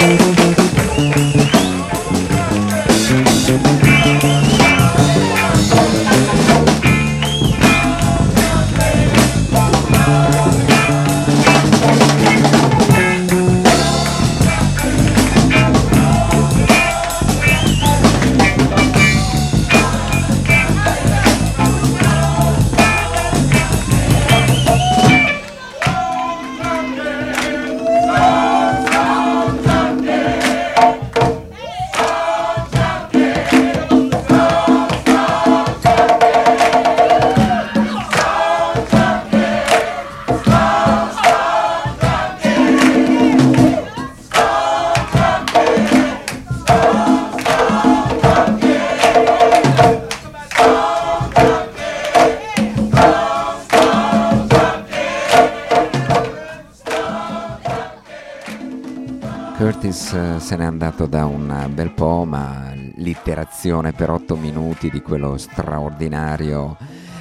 Andato 60.81 61.07
da 61.07 61.27
un 61.27 61.71
bel 61.75 61.91
po', 61.91 62.25
ma 62.25 62.73
l'iterazione 62.99 63.91
per 63.91 64.11
otto 64.11 64.37
minuti 64.37 64.91
di 64.91 65.03
quello 65.03 65.37
straordinario 65.37 66.77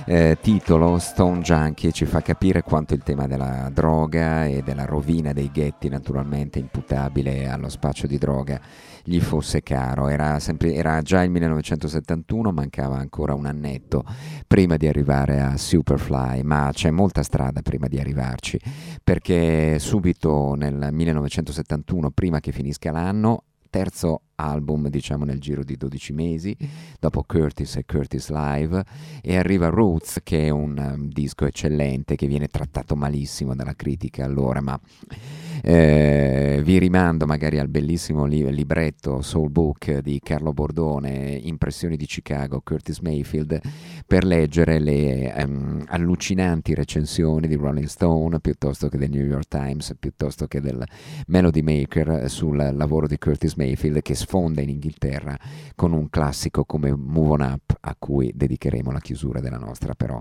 eh, 0.06 0.38
titolo 0.40 1.00
Stone 1.00 1.42
Junkie 1.42 1.92
ci 1.92 2.06
fa 2.06 2.22
capire 2.22 2.62
quanto 2.62 2.94
il 2.94 3.02
tema 3.02 3.28
della 3.28 3.70
droga 3.74 4.46
e 4.46 4.62
della 4.62 4.86
rovina 4.86 5.34
dei 5.34 5.50
ghetti 5.52 5.90
naturalmente 5.90 6.60
imputabile 6.60 7.50
allo 7.50 7.68
spaccio 7.68 8.08
di 8.08 8.18
droga 8.18 8.62
gli 9.04 9.20
fosse 9.20 9.64
caro. 9.64 10.08
Era, 10.08 10.40
sempre, 10.40 10.74
era 10.74 11.02
già 11.02 11.24
il 11.24 11.32
1971, 11.32 12.52
mancava 12.52 12.98
ancora 12.98 13.34
un 13.34 13.48
annetto 13.48 14.06
prima 14.46 14.78
di 14.78 14.88
arrivare 14.88 15.42
a 15.42 15.58
Superfly, 15.58 16.42
ma 16.44 16.70
c'è 16.72 16.90
molta 16.92 17.24
strada 17.24 17.62
prima 17.62 17.88
di 17.88 18.00
arrivarci, 18.00 18.60
perché 19.04 19.78
subito 19.80 20.54
nel 20.56 20.90
1971, 20.92 22.12
prima 22.12 22.40
che 22.40 22.54
finisca 22.54 22.92
l'anno, 22.92 23.44
terzo 23.68 24.22
album 24.38 24.90
diciamo 24.90 25.26
nel 25.26 25.40
giro 25.40 25.64
di 25.64 25.76
12 25.76 26.14
mesi 26.14 26.56
dopo 27.00 27.24
Curtis 27.24 27.78
e 27.78 27.86
Curtis 27.86 28.30
Live 28.30 28.84
e 29.22 29.38
arriva 29.38 29.70
Roots 29.70 30.20
che 30.24 30.46
è 30.46 30.50
un 30.50 30.78
um, 30.78 31.08
disco 31.10 31.46
eccellente 31.46 32.16
che 32.16 32.28
viene 32.28 32.48
trattato 32.48 32.96
malissimo 32.96 33.56
dalla 33.56 33.74
critica 33.74 34.26
allora 34.26 34.62
ma 34.62 34.80
eh, 35.64 36.62
vi 36.64 36.78
rimando 36.78 37.26
magari 37.26 37.58
al 37.60 37.68
bellissimo 37.68 38.26
li- 38.26 38.54
libretto 38.54 39.22
Soul 39.22 39.50
Book 39.50 40.00
di 40.00 40.20
Carlo 40.24 40.54
Bordone, 40.54 41.40
Impressioni 41.44 41.98
di 41.98 42.06
Chicago, 42.06 42.62
Curtis 42.64 43.00
Mayfield, 43.00 43.60
per 44.06 44.24
leggere 44.24 44.80
le 44.80 45.34
um, 45.44 45.84
allucinanti 45.88 46.74
recensioni 46.74 47.48
di 47.48 47.56
Rolling 47.56 47.88
Stone 47.88 48.40
piuttosto 48.40 48.88
che 48.88 48.98
del 48.98 49.10
New 49.10 49.26
York 49.26 49.48
Times, 49.48 49.96
piuttosto 50.00 50.48
che 50.48 50.62
del 50.62 50.84
Melody 51.28 51.62
Maker 51.62 52.30
sul 52.30 52.56
lavoro 52.74 53.08
di 53.08 53.18
Curtis 53.18 53.56
Mayfield 53.56 54.02
che 54.02 54.16
sfonda 54.28 54.62
in 54.62 54.70
Inghilterra 54.70 55.38
con 55.74 55.94
un 55.94 56.10
classico 56.10 56.66
come 56.66 56.94
Move 56.94 57.44
On 57.44 57.52
Up 57.52 57.78
a 57.80 57.96
cui 57.98 58.32
dedicheremo 58.36 58.92
la 58.92 59.00
chiusura 59.00 59.40
della 59.40 59.58
nostra 59.58 59.94
però 59.94 60.20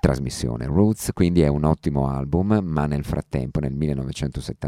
trasmissione. 0.00 0.66
Roots 0.66 1.10
quindi 1.12 1.42
è 1.42 1.48
un 1.48 1.64
ottimo 1.64 2.08
album, 2.08 2.60
ma 2.62 2.86
nel 2.86 3.04
frattempo 3.04 3.60
nel 3.60 3.72
1970 3.72 3.92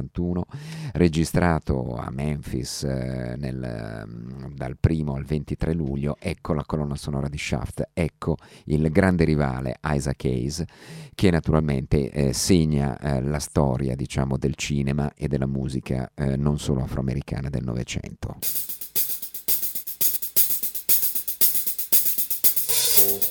1971, 0.07 0.45
registrato 0.93 1.97
a 1.97 2.11
Memphis 2.11 2.85
eh, 2.85 3.35
nel, 3.37 4.05
mm, 4.07 4.55
dal 4.55 4.77
1 4.81 5.15
al 5.15 5.25
23 5.25 5.73
luglio, 5.73 6.17
ecco 6.19 6.55
la 6.55 6.65
colonna 6.65 6.97
sonora 6.97 7.29
di 7.29 7.39
Shaft, 7.39 7.91
ecco 7.93 8.37
il 8.65 8.91
grande 8.91 9.25
rivale 9.25 9.79
Isaac 9.85 10.25
Hayes, 10.25 10.65
che 11.15 11.31
naturalmente 11.31 12.11
eh, 12.11 12.33
segna 12.33 12.99
eh, 12.99 13.23
la 13.23 13.41
storia 13.41 13.95
diciamo, 13.95 14.37
del 14.37 14.55
cinema 14.55 15.13
e 15.15 15.29
della 15.29 15.47
musica 15.47 16.11
eh, 16.15 16.37
non 16.37 16.59
solo 16.59 16.83
afroamericana 16.83 17.49
del 17.49 17.65
Novecento. 17.65 18.37
Oh. 22.99 23.26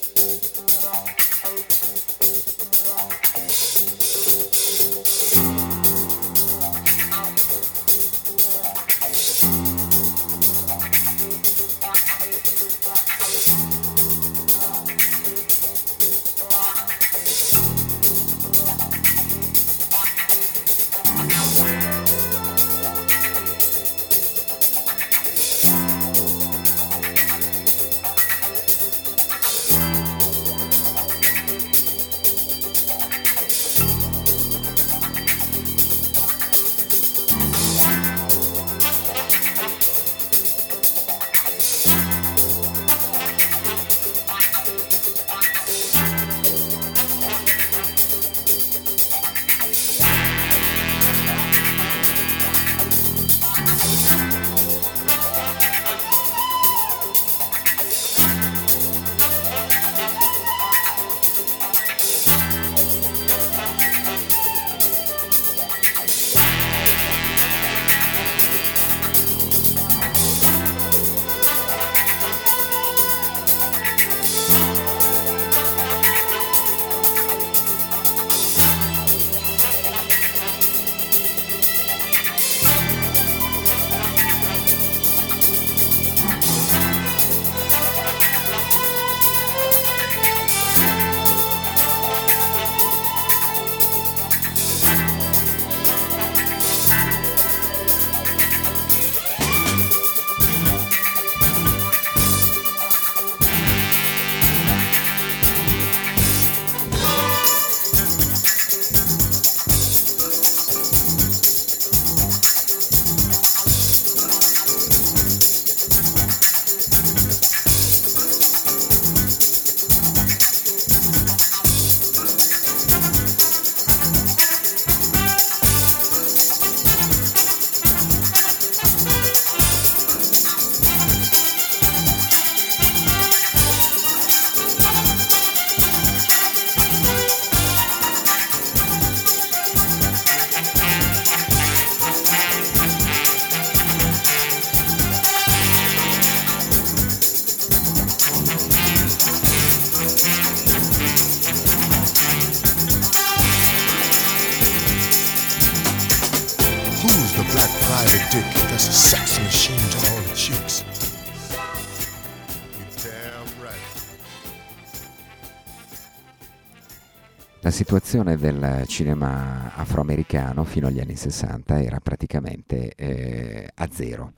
Situazione 167.75 168.37
del 168.37 168.83
cinema 168.87 169.75
afroamericano 169.75 170.63
fino 170.63 170.87
agli 170.87 171.01
anni 171.01 171.17
60 171.17 171.81
era 171.81 171.99
praticamente 171.99 172.95
eh, 172.95 173.69
a 173.75 173.89
zero. 173.91 174.31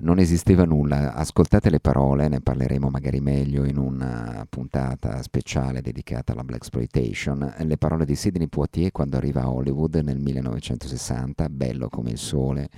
Non 0.00 0.18
esisteva 0.18 0.66
nulla, 0.66 1.14
ascoltate 1.14 1.70
le 1.70 1.80
parole, 1.80 2.28
ne 2.28 2.42
parleremo 2.42 2.90
magari 2.90 3.20
meglio 3.20 3.64
in 3.64 3.78
una 3.78 4.46
puntata 4.50 5.22
speciale 5.22 5.80
dedicata 5.80 6.32
alla 6.32 6.44
Black 6.44 6.60
Exploitation. 6.60 7.54
Le 7.56 7.78
parole 7.78 8.04
di 8.04 8.16
Sidney 8.16 8.48
Poitier 8.48 8.92
quando 8.92 9.16
arriva 9.16 9.44
a 9.44 9.50
Hollywood 9.50 9.94
nel 10.04 10.18
1960, 10.18 11.48
bello 11.48 11.88
come 11.88 12.10
il 12.10 12.18
sole, 12.18 12.68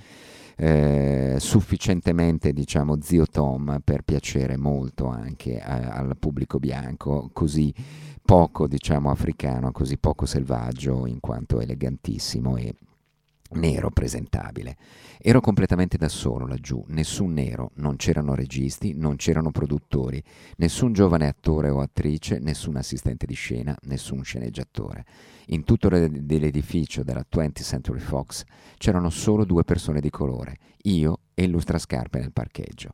eh, 0.55 1.35
sufficientemente 1.37 2.53
diciamo 2.53 2.99
zio 3.01 3.25
Tom 3.25 3.81
per 3.83 4.03
piacere 4.03 4.55
molto 4.55 5.07
anche 5.07 5.59
a, 5.59 5.89
al 5.89 6.15
pubblico 6.17 6.59
bianco, 6.59 7.29
così 7.33 7.73
poco 8.27 8.67
diciamo 8.67 9.09
africano, 9.09 9.71
così 9.71 9.97
poco 9.97 10.25
selvaggio 10.25 11.05
in 11.05 11.21
quanto 11.21 11.61
elegantissimo 11.61 12.57
e 12.57 12.75
nero 13.51 13.89
presentabile. 13.89 14.75
Ero 15.17 15.39
completamente 15.39 15.95
da 15.95 16.09
solo 16.09 16.45
laggiù, 16.45 16.83
nessun 16.87 17.31
nero, 17.31 17.71
non 17.75 17.95
c'erano 17.95 18.35
registi, 18.35 18.93
non 18.97 19.15
c'erano 19.15 19.51
produttori, 19.51 20.21
nessun 20.57 20.91
giovane 20.91 21.25
attore 21.25 21.69
o 21.69 21.79
attrice, 21.79 22.39
nessun 22.39 22.75
assistente 22.75 23.25
di 23.25 23.33
scena, 23.33 23.73
nessun 23.83 24.25
sceneggiatore. 24.25 25.05
In 25.47 25.63
tutto 25.63 25.87
l'edificio 25.87 27.03
della 27.03 27.25
20th 27.33 27.63
Century 27.63 27.99
Fox 27.99 28.43
c'erano 28.77 29.09
solo 29.09 29.45
due 29.45 29.63
persone 29.63 30.01
di 30.01 30.09
colore, 30.09 30.57
io 30.83 31.19
e 31.33 31.43
il 31.43 31.51
lustrascarpe 31.51 32.19
nel 32.19 32.33
parcheggio. 32.33 32.91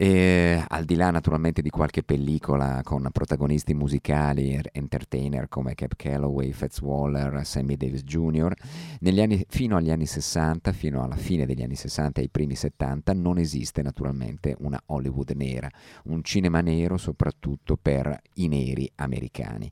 E, 0.00 0.64
al 0.68 0.84
di 0.84 0.94
là 0.94 1.10
naturalmente 1.10 1.60
di 1.60 1.70
qualche 1.70 2.04
pellicola 2.04 2.82
con 2.84 3.08
protagonisti 3.10 3.74
musicali, 3.74 4.54
er, 4.54 4.68
entertainer 4.70 5.48
come 5.48 5.74
Cap 5.74 5.96
Calloway, 5.96 6.52
Fats 6.52 6.80
Waller, 6.80 7.44
Sammy 7.44 7.76
Davis 7.76 8.04
Jr., 8.04 8.54
anni, 9.20 9.44
fino 9.48 9.76
agli 9.76 9.90
anni 9.90 10.06
60, 10.06 10.70
fino 10.70 11.02
alla 11.02 11.16
fine 11.16 11.46
degli 11.46 11.62
anni 11.62 11.74
60 11.74 12.20
e 12.20 12.22
ai 12.22 12.28
primi 12.28 12.54
70, 12.54 13.12
non 13.12 13.38
esiste 13.38 13.82
naturalmente 13.82 14.54
una 14.60 14.80
Hollywood 14.86 15.30
nera, 15.30 15.68
un 16.04 16.22
cinema 16.22 16.60
nero 16.60 16.96
soprattutto 16.96 17.76
per 17.76 18.16
i 18.34 18.46
neri 18.46 18.88
americani. 18.94 19.68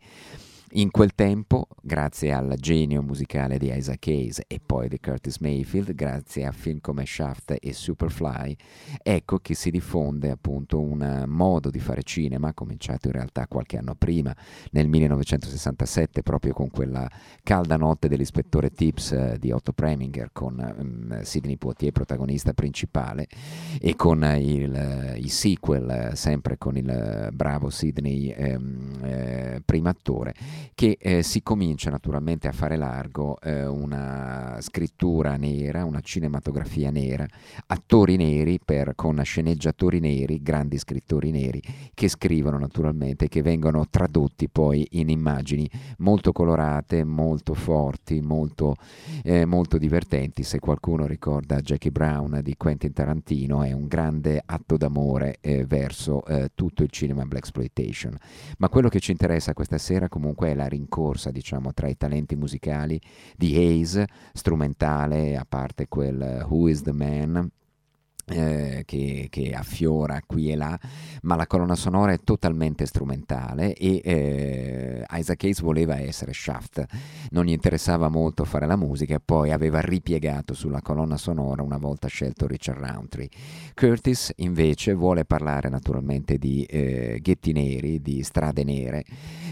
In 0.71 0.91
quel 0.91 1.15
tempo, 1.15 1.69
grazie 1.81 2.33
al 2.33 2.57
genio 2.59 3.01
musicale 3.01 3.57
di 3.57 3.73
Isaac 3.73 4.09
Hayes 4.09 4.43
e 4.49 4.61
poi 4.65 4.89
di 4.89 4.99
Curtis 4.99 5.39
Mayfield, 5.39 5.95
grazie 5.95 6.45
a 6.45 6.51
film 6.51 6.81
come 6.81 7.07
Shaft 7.07 7.57
e 7.61 7.73
Superfly, 7.73 8.57
ecco 9.01 9.39
che 9.39 9.55
si 9.55 9.71
diffonde 9.71 10.29
appunto 10.29 10.81
un 10.81 11.23
modo 11.29 11.71
di 11.71 11.79
fare 11.79 12.03
cinema, 12.03 12.53
cominciato 12.53 13.07
in 13.07 13.13
realtà 13.13 13.47
qualche 13.47 13.79
anno 13.79 13.95
prima, 13.95 14.35
nel 14.73 14.89
1967, 14.89 16.25
proprio 16.25 16.53
con 16.53 16.69
quella 16.69 17.09
calda 17.45 17.77
notte 17.77 18.09
dell'ispettore 18.09 18.71
Tips 18.71 19.13
eh, 19.13 19.37
di 19.39 19.53
Otto 19.53 19.73
Preminger, 19.73 20.31
con 20.33 20.75
um, 20.79 21.23
Sidney 21.23 21.57
Poitier 21.59 21.93
protagonista 21.93 22.55
principale, 22.55 23.29
e 23.81 23.95
con 23.95 24.25
il, 24.37 25.15
uh, 25.15 25.17
i 25.17 25.29
sequel, 25.29 26.09
uh, 26.11 26.15
sempre 26.17 26.59
con 26.59 26.77
il 26.77 27.29
bravo 27.33 27.71
Sidney 27.71 28.35
um, 28.37 29.63
primo 29.65 29.89
attore 29.89 30.35
che 30.75 30.99
eh, 31.01 31.23
si 31.23 31.43
comincia 31.43 31.91
naturalmente 31.91 32.49
a 32.49 32.53
fare 32.53 32.77
largo 32.77 33.41
eh, 33.41 33.67
una 33.67 34.59
scrittura 34.61 35.37
nera, 35.37 35.85
una 35.85 36.01
cinematografia 36.01 36.91
nera, 36.91 37.27
attori 37.69 38.17
neri 38.17 38.61
per, 38.63 38.95
con 38.95 39.19
sceneggiatori 39.25 40.01
neri, 40.01 40.43
grandi 40.43 40.77
scrittori 40.77 41.31
neri 41.31 41.63
che 41.95 42.09
scrivono 42.09 42.59
naturalmente, 42.59 43.29
che 43.29 43.41
vengono 43.41 43.87
tradotti 43.89 44.49
poi 44.51 44.87
in 44.93 45.09
immagini 45.09 45.69
molto 45.99 46.33
colorate, 46.33 47.05
molto 47.05 47.55
forti, 47.55 48.21
molto, 48.21 48.77
eh, 49.23 49.47
molto 49.47 49.79
divertenti. 49.79 50.43
Se 50.43 50.59
qualcuno 50.59 51.07
ricorda 51.07 51.61
Jackie 51.61 51.91
Brown 51.91 52.41
di 52.43 52.55
Quentin 52.57 52.93
Tarantino 52.93 53.63
è 53.63 53.73
un 53.73 53.87
grande 53.87 54.43
atto 54.45 54.77
d'amore 54.77 55.39
eh, 55.41 55.65
verso 55.65 56.23
eh, 56.27 56.51
tutto 56.55 56.83
il 56.83 56.91
cinema 56.91 57.25
black 57.25 57.45
exploitation. 57.47 58.17
Ma 58.59 58.69
quello 58.69 58.89
che 58.89 59.01
ci 59.01 59.13
interessa 59.13 59.55
questa 59.55 59.79
sera 59.79 60.09
comunque 60.09 60.46
è 60.47 60.55
la 60.55 60.69
rincorsa 60.69 61.31
diciamo, 61.31 61.73
tra 61.73 61.89
i 61.89 61.97
talenti 61.97 62.37
musicali 62.37 63.01
di 63.37 63.55
Hayes, 63.57 64.03
strumentale, 64.33 65.37
a 65.37 65.47
parte 65.49 65.89
quel 65.89 66.47
Who 66.49 66.69
is 66.69 66.83
the 66.83 66.93
Man, 66.93 67.51
eh, 68.29 68.83
che, 68.85 69.29
che, 69.31 69.53
affiora 69.53 70.21
qui 70.27 70.51
e 70.51 70.57
là, 70.57 70.79
ma 71.23 71.37
la 71.37 71.47
colonna 71.47 71.77
sonora 71.77 72.13
è 72.13 72.21
totalmente 72.25 72.85
strumentale 72.85 73.75
e 73.75 74.01
eh, 74.05 75.05
Isaac 75.13 75.45
Hayes 75.45 75.61
voleva 75.61 75.99
essere 75.99 76.33
Shaft, 76.33 76.85
non 77.31 77.45
gli 77.45 77.53
interessava 77.53 78.09
molto 78.09 78.45
fare 78.45 78.67
la 78.67 78.77
musica 78.77 79.21
poi 79.25 79.53
aveva 79.53 79.81
ripiegato 79.81 80.55
sulla 80.55 80.83
colonna 80.83 81.17
sonora 81.17 81.63
una 81.63 81.79
volta 81.79 82.09
scelto 82.09 82.47
Richard 82.47 82.79
Roundtree. 82.81 83.29
Curtis 83.75 84.33
invece 84.37 84.95
vuole 84.95 85.25
parlare 85.25 85.69
naturalmente 85.69 86.39
di 86.39 86.65
eh, 86.65 87.19
ghetti 87.23 87.53
neri, 87.53 88.01
di 88.01 88.23
strade 88.23 88.65
nere, 88.65 89.05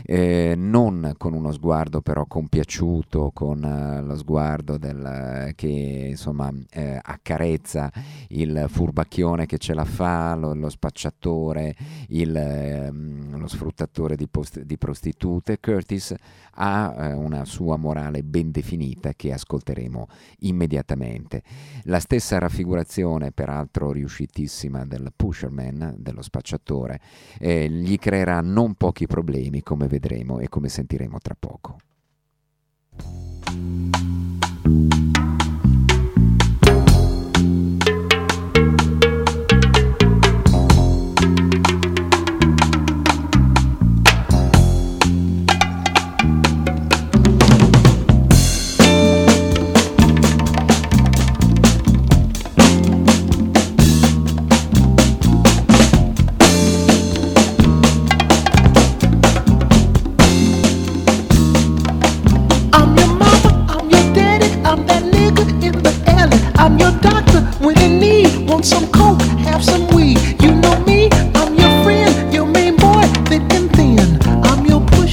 eh, 0.04 0.54
non 0.56 1.14
con 1.16 1.32
uno 1.32 1.52
sguardo 1.52 2.00
però 2.00 2.26
compiaciuto, 2.26 3.30
con 3.32 3.62
uh, 3.62 4.04
lo 4.04 4.16
sguardo 4.16 4.78
del, 4.78 5.52
che 5.54 6.06
insomma 6.10 6.52
eh, 6.70 6.98
accarezza 7.00 7.90
il 8.28 8.63
furbacchione 8.68 9.46
che 9.46 9.58
ce 9.58 9.74
la 9.74 9.84
fa, 9.84 10.34
lo, 10.34 10.54
lo 10.54 10.68
spacciatore, 10.68 11.74
il, 12.08 12.34
ehm, 12.34 13.38
lo 13.38 13.46
sfruttatore 13.46 14.16
di, 14.16 14.28
post, 14.28 14.60
di, 14.60 14.76
prostitute. 14.76 15.60
Curtis 15.60 16.14
ha 16.52 16.94
eh, 16.96 17.12
una 17.12 17.44
sua 17.44 17.76
morale 17.76 18.22
ben 18.22 18.50
definita 18.50 19.12
che 19.14 19.32
ascolteremo 19.32 20.08
immediatamente. 20.40 21.42
La 21.84 22.00
stessa 22.00 22.38
raffigurazione, 22.38 23.32
peraltro 23.32 23.92
riuscitissima, 23.92 24.84
del 24.84 25.12
pusherman, 25.14 25.94
dello 25.98 26.22
spacciatore, 26.22 27.00
eh, 27.38 27.68
gli 27.68 27.98
creerà 27.98 28.40
non 28.40 28.74
pochi 28.74 29.06
problemi, 29.06 29.62
come 29.62 29.86
vedremo 29.86 30.38
e 30.38 30.48
come 30.48 30.68
sentiremo 30.68 31.18
tra 31.18 31.36
poco. 31.38 31.76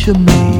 should 0.01 0.17
me 0.17 0.50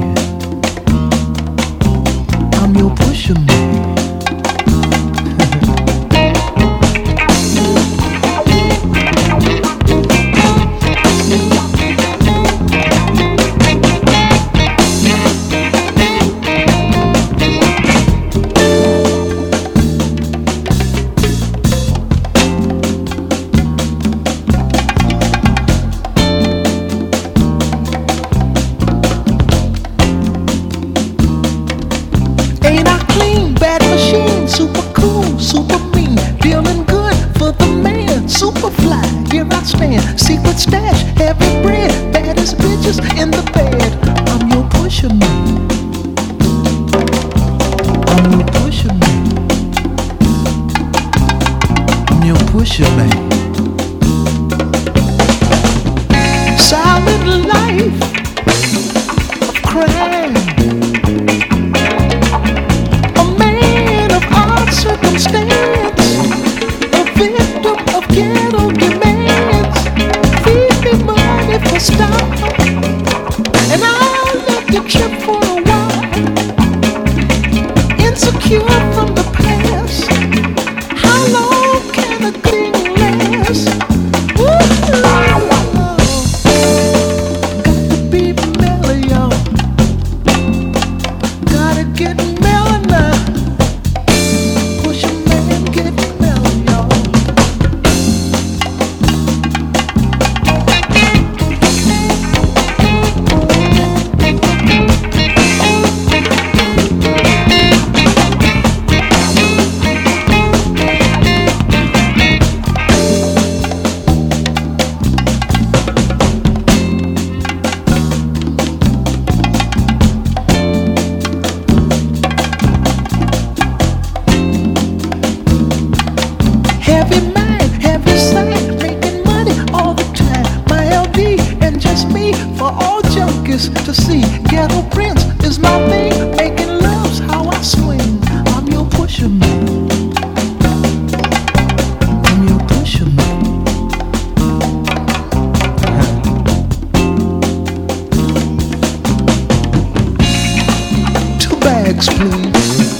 please, 152.10 152.98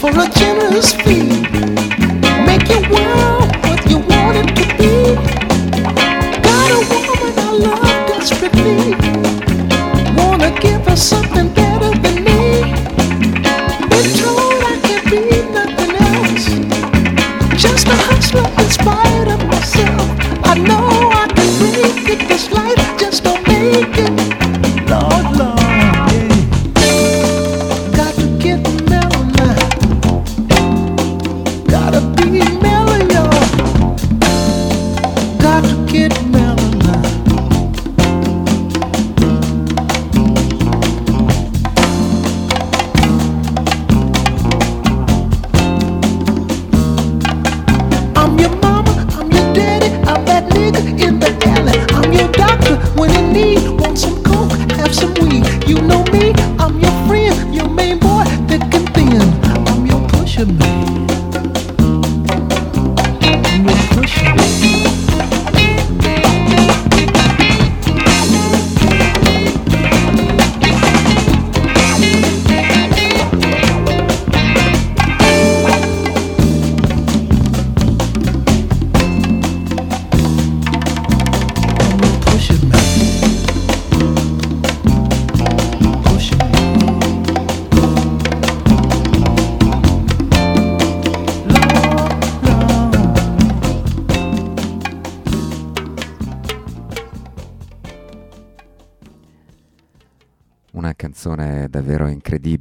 for 0.00 0.10
a 0.10 0.28
generous 0.28 0.92
fee. 0.92 1.23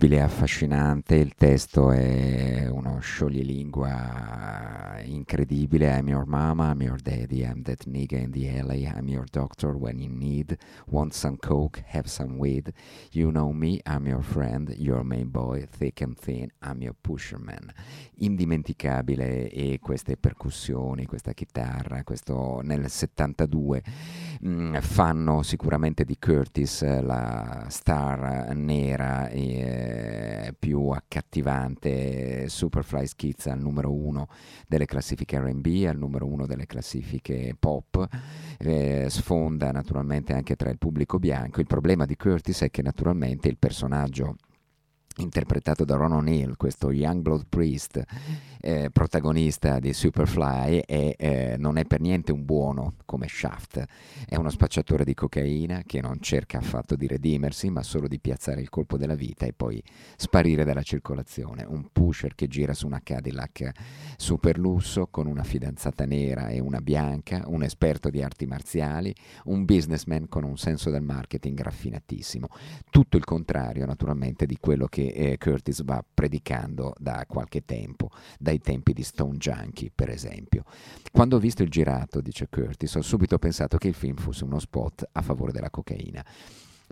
Incredibile 0.03 0.21
affascinante, 0.21 1.15
il 1.15 1.33
testo 1.35 1.91
è 1.91 2.67
uno 2.69 2.99
scioglilingua 2.99 4.99
incredibile. 5.05 5.97
I'm 5.97 6.09
your 6.09 6.25
mama, 6.25 6.71
I'm 6.71 6.81
your 6.81 6.99
daddy, 6.99 7.45
I'm 7.45 7.63
that 7.63 7.85
nigga 7.85 8.17
in 8.17 8.31
the 8.31 8.59
alley, 8.59 8.85
I'm 8.85 9.07
your 9.07 9.23
doctor 9.31 9.77
when 9.77 9.99
you 9.99 10.09
need, 10.09 10.57
want 10.87 11.13
some 11.13 11.37
coke, 11.37 11.81
have 11.87 12.09
some 12.09 12.37
weed. 12.37 12.73
You 13.11 13.31
know 13.31 13.53
me, 13.53 13.79
I'm 13.85 14.05
your 14.05 14.21
friend, 14.21 14.75
your 14.77 15.05
main 15.05 15.29
boy, 15.29 15.67
thick 15.69 16.01
and 16.01 16.17
thin, 16.17 16.51
I'm 16.61 16.81
your 16.81 16.95
pusherman. 17.01 17.71
Indimenticabile 18.15 19.49
e 19.49 19.79
queste 19.81 20.17
percussioni, 20.17 21.05
questa 21.05 21.33
chitarra, 21.33 22.03
questo 22.03 22.59
nel 22.61 22.89
72 22.89 23.81
mh, 24.43 24.79
fanno 24.81 25.41
sicuramente 25.41 26.03
di 26.03 26.17
Curtis 26.19 26.81
eh, 26.81 27.01
la 27.01 27.65
star 27.69 28.53
nera 28.55 29.29
e 29.29 30.47
eh, 30.47 30.55
più 30.57 30.89
accattivante. 30.89 32.47
Superfly 32.49 33.07
schizza 33.07 33.51
al 33.51 33.59
numero 33.59 33.91
uno 33.91 34.27
delle 34.67 34.85
classifiche 34.85 35.39
RB, 35.39 35.85
al 35.87 35.97
numero 35.97 36.25
uno 36.25 36.45
delle 36.45 36.65
classifiche 36.65 37.55
pop, 37.57 38.07
eh, 38.59 39.07
sfonda 39.09 39.71
naturalmente 39.71 40.33
anche 40.33 40.55
tra 40.55 40.69
il 40.69 40.77
pubblico 40.77 41.19
bianco. 41.19 41.59
Il 41.59 41.67
problema 41.67 42.05
di 42.05 42.15
Curtis 42.15 42.61
è 42.61 42.69
che 42.69 42.81
naturalmente 42.81 43.47
il 43.47 43.57
personaggio 43.57 44.35
interpretato 45.17 45.85
da 45.85 45.95
Ron 45.95 46.13
O'Neill, 46.13 46.55
questo 46.57 46.91
Youngblood 46.91 47.45
Priest, 47.47 48.03
eh, 48.65 48.89
protagonista 48.91 49.79
di 49.79 49.91
Superfly, 49.91 50.83
è, 50.85 51.15
eh, 51.17 51.55
non 51.57 51.77
è 51.77 51.83
per 51.83 51.99
niente 51.99 52.31
un 52.31 52.45
buono 52.45 52.93
come 53.03 53.27
Shaft, 53.27 53.85
è 54.25 54.37
uno 54.37 54.49
spacciatore 54.49 55.03
di 55.03 55.13
cocaina 55.13 55.83
che 55.85 55.99
non 55.99 56.21
cerca 56.21 56.59
affatto 56.59 56.95
di 56.95 57.05
redimersi, 57.05 57.69
ma 57.69 57.83
solo 57.83 58.07
di 58.07 58.21
piazzare 58.21 58.61
il 58.61 58.69
colpo 58.69 58.95
della 58.95 59.15
vita 59.15 59.45
e 59.45 59.51
poi 59.51 59.83
sparire 60.15 60.63
dalla 60.63 60.81
circolazione, 60.81 61.65
un 61.67 61.89
pusher 61.91 62.35
che 62.35 62.47
gira 62.47 62.73
su 62.73 62.85
una 62.85 63.01
Cadillac 63.03 63.71
super 64.15 64.57
lusso 64.57 65.07
con 65.07 65.27
una 65.27 65.43
fidanzata 65.43 66.05
nera 66.05 66.47
e 66.47 66.61
una 66.61 66.79
bianca, 66.79 67.43
un 67.47 67.63
esperto 67.63 68.09
di 68.09 68.23
arti 68.23 68.45
marziali, 68.45 69.13
un 69.45 69.65
businessman 69.65 70.29
con 70.29 70.45
un 70.45 70.57
senso 70.57 70.89
del 70.89 71.01
marketing 71.01 71.59
raffinatissimo, 71.59 72.47
tutto 72.89 73.17
il 73.17 73.25
contrario 73.25 73.85
naturalmente 73.85 74.45
di 74.45 74.55
quello 74.57 74.85
che 74.87 75.07
eh, 75.07 75.37
Curtis 75.37 75.83
va 75.83 76.01
predicando 76.13 76.93
da 76.97 77.25
qualche 77.27 77.65
tempo, 77.65 78.09
dai 78.53 78.59
tempi 78.59 78.93
di 78.93 79.03
Stone 79.03 79.37
Junkie 79.37 79.91
per 79.93 80.09
esempio. 80.09 80.63
Quando 81.11 81.37
ho 81.37 81.39
visto 81.39 81.63
il 81.63 81.69
girato, 81.69 82.21
dice 82.21 82.47
Curtis, 82.49 82.93
ho 82.95 83.01
subito 83.01 83.39
pensato 83.39 83.77
che 83.77 83.87
il 83.87 83.93
film 83.95 84.15
fosse 84.15 84.43
uno 84.43 84.59
spot 84.59 85.09
a 85.11 85.21
favore 85.21 85.51
della 85.51 85.71
cocaina. 85.71 86.23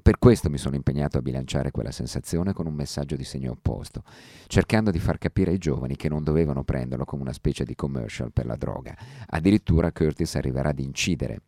Per 0.02 0.18
questo 0.18 0.50
mi 0.50 0.58
sono 0.58 0.76
impegnato 0.76 1.20
a 1.20 1.22
bilanciare 1.22 1.70
quella 1.70 1.92
sensazione 1.92 2.54
con 2.54 2.66
un 2.66 2.74
messaggio 2.74 3.16
di 3.16 3.24
segno 3.24 3.52
opposto, 3.52 4.04
cercando 4.48 4.90
di 4.90 4.98
far 4.98 5.20
capire 5.20 5.52
ai 5.52 5.60
giovani 5.60 5.96
che 5.96 6.10
non 6.10 6.24
dovevano 6.24 6.64
prenderlo 6.64 7.06
come 7.06 7.22
una 7.22 7.34
specie 7.34 7.66
di 7.66 7.76
commercial 7.76 8.32
per 8.32 8.48
la 8.48 8.56
droga. 8.56 8.98
Addirittura 9.28 9.92
Curtis 9.92 10.36
arriverà 10.36 10.70
ad 10.70 10.80
incidere 10.80 11.42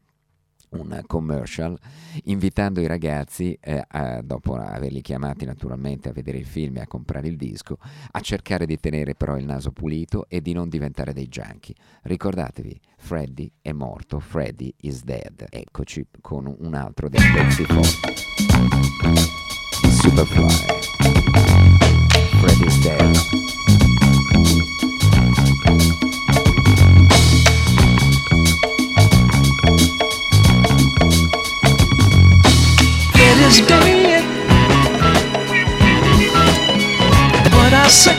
un 0.73 1.01
commercial 1.07 1.77
invitando 2.25 2.79
i 2.79 2.87
ragazzi, 2.87 3.57
eh, 3.59 3.83
a- 3.87 4.21
dopo 4.21 4.55
averli 4.55 5.01
chiamati 5.01 5.45
naturalmente 5.45 6.09
a 6.09 6.11
vedere 6.13 6.37
il 6.37 6.45
film 6.45 6.77
e 6.77 6.81
a 6.81 6.87
comprare 6.87 7.27
il 7.27 7.37
disco, 7.37 7.77
a 8.11 8.19
cercare 8.19 8.65
di 8.65 8.77
tenere 8.77 9.15
però 9.15 9.37
il 9.37 9.45
naso 9.45 9.71
pulito 9.71 10.25
e 10.27 10.41
di 10.41 10.53
non 10.53 10.69
diventare 10.69 11.13
dei 11.13 11.27
junkie. 11.27 11.75
Ricordatevi, 12.03 12.79
Freddy 12.97 13.51
è 13.61 13.71
morto, 13.71 14.19
Freddy 14.19 14.73
is 14.81 15.03
dead. 15.03 15.45
Eccoci 15.49 16.05
con 16.21 16.53
un 16.59 16.73
altro 16.73 17.09
dei 17.09 17.21
pezzi 17.33 17.63
forti. 17.65 18.13
Superfly. 19.89 20.47
Freddy 22.39 22.65
is 22.65 22.79
dead. 22.81 23.52
Say. 37.93 38.17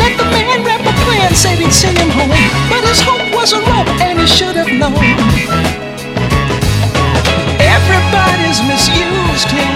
Let 0.00 0.16
the 0.16 0.24
man 0.32 0.64
rap 0.64 0.80
a 0.80 0.94
plan, 1.04 1.34
said 1.34 1.58
he'd 1.58 1.70
send 1.70 1.98
him 1.98 2.08
home. 2.08 2.32
But 2.72 2.82
his 2.88 2.98
hope 3.04 3.28
wasn't 3.34 3.66
wrong, 3.68 3.86
and 4.00 4.18
he 4.18 4.26
should 4.26 4.56
have 4.56 4.72
known. 4.72 4.96
Everybody's 7.60 8.64
misused 8.64 9.52
him, 9.52 9.72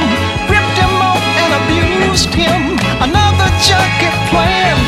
ripped 0.49 0.79
him 0.81 0.95
off 0.97 1.21
and 1.21 1.53
abused 1.61 2.33
him. 2.33 2.81
Another 3.05 3.49
junkie 3.61 4.13
plan, 4.33 4.81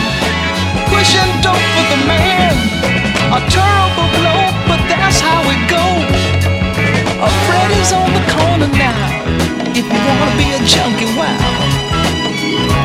pushing 0.89 1.31
dope 1.45 1.61
for 1.77 1.87
the 1.93 2.01
man. 2.09 2.57
A 3.37 3.41
terrible 3.53 4.09
blow, 4.17 4.49
but 4.65 4.81
that's 4.89 5.21
how 5.21 5.45
it 5.45 5.61
goes. 5.69 6.09
A 7.21 7.29
Freddy's 7.45 7.93
on 7.93 8.09
the 8.17 8.25
corner 8.33 8.71
now. 8.81 9.13
If 9.77 9.85
you 9.85 10.01
wanna 10.09 10.33
be 10.41 10.57
a 10.57 10.61
junkie, 10.65 11.13
wow. 11.15 11.68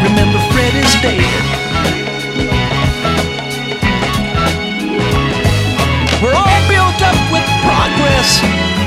Remember, 0.04 0.40
Fred 0.52 0.74
is 0.76 0.94
dead. 1.00 1.24
We're 6.22 6.36
all 6.36 6.62
built 6.68 7.00
up 7.02 7.20
with 7.32 7.48
progress, 7.64 8.44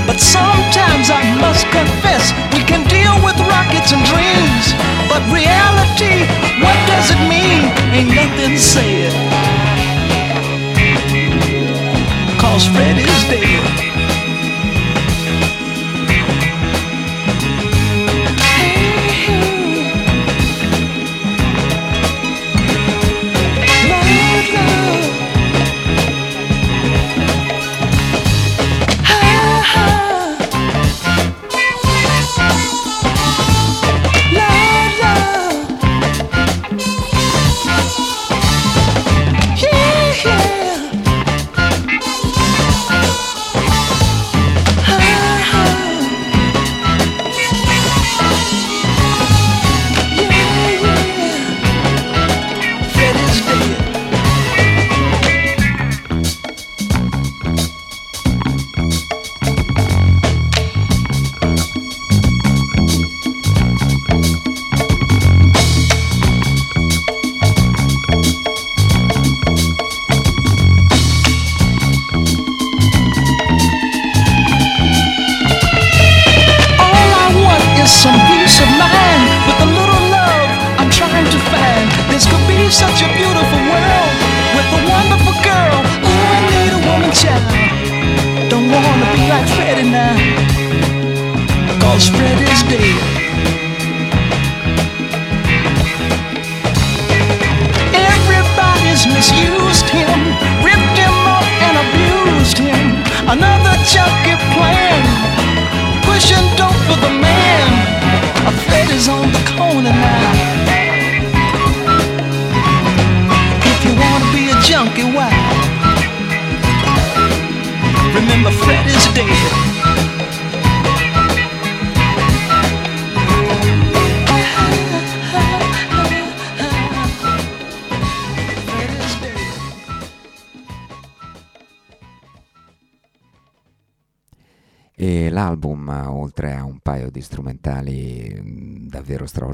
but 0.07 0.21
sometimes 0.21 1.09
I 1.09 1.25
must 1.41 1.65
confess 1.73 2.33
we 2.53 2.61
can 2.65 2.85
deal 2.89 3.17
with 3.25 3.41
rockets 3.49 3.93
and 3.93 4.05
dreams. 4.05 4.77
But 5.09 5.25
reality, 5.33 6.29
what 6.61 6.77
does 6.85 7.11
it 7.11 7.21
mean? 7.33 7.65
Ain't 7.97 8.15
nothing 8.15 8.59
said. 8.59 9.13
Cause 12.39 12.67
Fred 12.67 12.99
is 12.99 13.25
dead. 13.33 13.96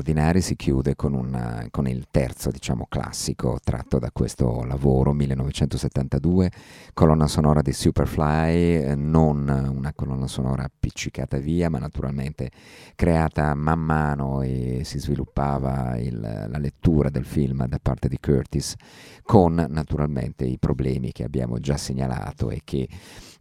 Straordinari, 0.02 0.40
si 0.40 0.56
chiude 0.56 0.96
con, 0.96 1.14
una, 1.14 1.68
con 1.70 1.86
il 1.86 2.06
terzo 2.10 2.50
diciamo, 2.50 2.86
classico 2.88 3.58
tratto 3.62 4.00
da 4.00 4.10
questo 4.10 4.64
lavoro, 4.64 5.12
1972, 5.12 6.50
colonna 6.92 7.28
sonora 7.28 7.62
di 7.62 7.72
Superfly, 7.72 8.96
non 8.96 9.48
una 9.48 9.92
colonna 9.94 10.26
sonora 10.26 10.64
appiccicata 10.64 11.38
via, 11.38 11.70
ma 11.70 11.78
naturalmente 11.78 12.50
creata 12.96 13.54
man 13.54 13.78
mano 13.78 14.42
e 14.42 14.80
si 14.82 14.98
sviluppava 14.98 15.96
il, 15.98 16.18
la 16.20 16.58
lettura 16.58 17.08
del 17.08 17.24
film 17.24 17.64
da 17.66 17.78
parte 17.80 18.08
di 18.08 18.18
Curtis, 18.18 18.74
con 19.22 19.64
naturalmente 19.68 20.44
i 20.44 20.58
problemi 20.58 21.12
che 21.12 21.22
abbiamo 21.22 21.60
già 21.60 21.76
segnalato 21.76 22.50
e 22.50 22.60
che 22.64 22.88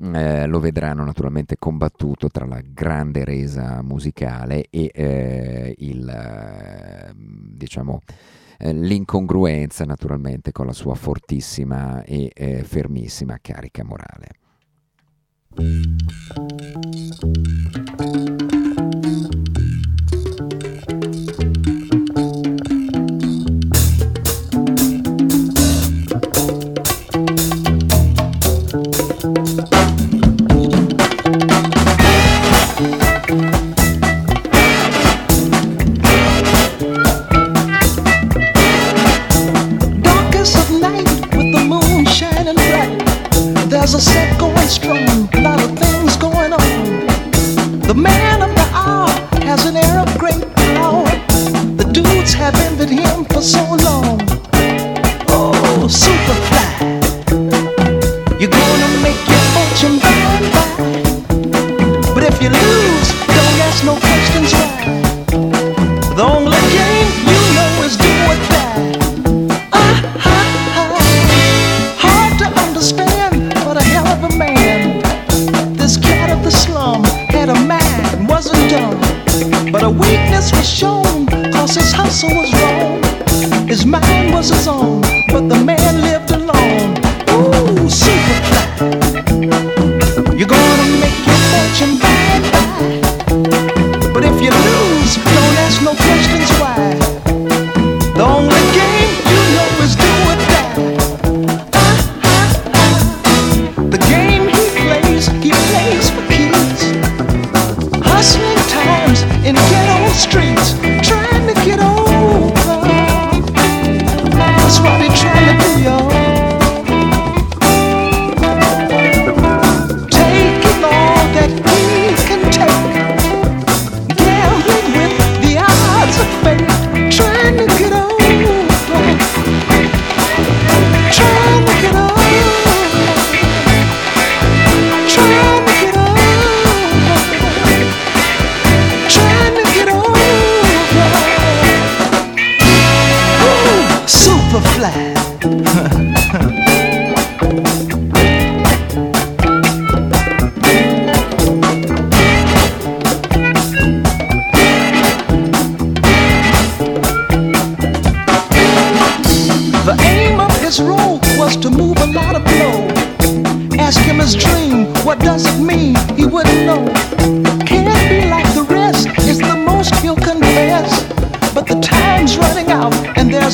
eh, 0.01 0.47
lo 0.47 0.59
vedranno 0.59 1.03
naturalmente 1.03 1.57
combattuto 1.57 2.27
tra 2.29 2.45
la 2.45 2.61
grande 2.61 3.23
resa 3.23 3.81
musicale 3.83 4.65
e 4.69 4.89
eh, 4.93 5.75
il, 5.77 6.09
eh, 6.09 7.13
diciamo, 7.15 8.01
eh, 8.57 8.73
l'incongruenza 8.73 9.85
naturalmente 9.85 10.51
con 10.51 10.65
la 10.65 10.73
sua 10.73 10.95
fortissima 10.95 12.03
e 12.03 12.31
eh, 12.33 12.63
fermissima 12.63 13.37
carica 13.41 13.83
morale. 13.83 14.39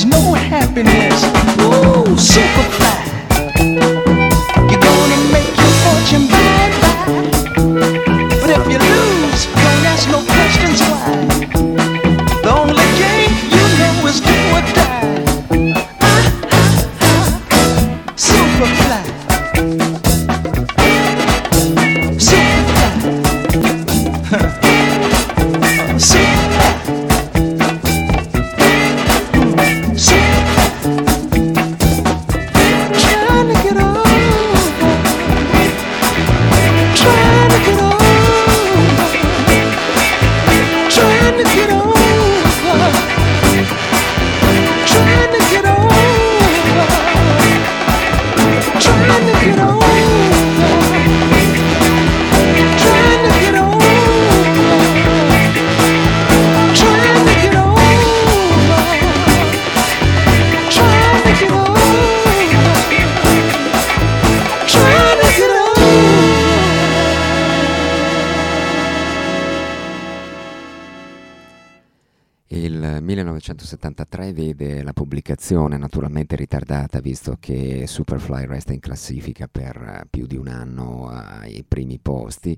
no 0.10 0.34
happiness. 0.34 1.27
Pubblicazione 75.48 75.78
naturalmente 75.78 76.36
ritardata 76.36 77.00
visto 77.00 77.38
che 77.40 77.86
Superfly 77.88 78.46
resta 78.48 78.74
in 78.74 78.82
classifica 78.82 79.48
per 79.48 80.06
più 80.10 80.26
di 80.26 80.36
un 80.36 80.50
anno 80.50 81.08
ai 81.08 81.64
primi 81.66 82.00
posti 82.00 82.58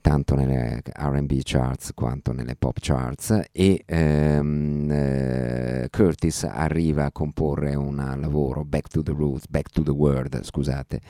tanto 0.00 0.34
nelle 0.34 0.82
RB 0.84 1.40
charts 1.44 1.92
quanto 1.94 2.32
nelle 2.32 2.56
pop 2.56 2.76
charts 2.80 3.40
e 3.52 3.84
ehm, 3.86 4.90
eh, 4.90 5.88
Curtis 5.90 6.44
arriva 6.44 7.04
a 7.04 7.12
comporre 7.12 7.74
un 7.74 7.96
lavoro 8.18 8.64
Back 8.64 8.88
to 8.88 9.02
the 9.02 9.12
Roots, 9.12 9.46
Back 9.48 9.70
to 9.70 9.82
the 9.82 9.90
World, 9.90 10.42
scusate, 10.42 11.00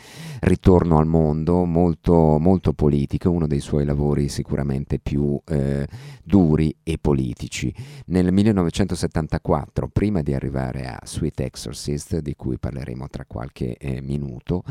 ritorno 0.41 0.99
al 0.99 1.07
mondo 1.07 1.65
molto, 1.65 2.39
molto 2.39 2.73
politico, 2.73 3.31
uno 3.31 3.47
dei 3.47 3.61
suoi 3.61 3.85
lavori 3.85 4.29
sicuramente 4.29 4.99
più 4.99 5.41
eh, 5.47 5.87
duri 6.23 6.77
e 6.83 6.99
politici. 7.01 7.75
Nel 8.07 8.33
1974, 8.33 9.89
prima 9.89 10.23
di 10.23 10.35
arrivare 10.35 10.87
a 10.87 10.99
Sweet 11.15 11.41
Exorcist, 11.41 12.19
di 12.19 12.35
cui 12.35 12.59
parleremo 12.59 13.09
tra 13.09 13.25
qualche 13.25 13.77
eh, 13.77 14.01
minuto, 14.01 14.65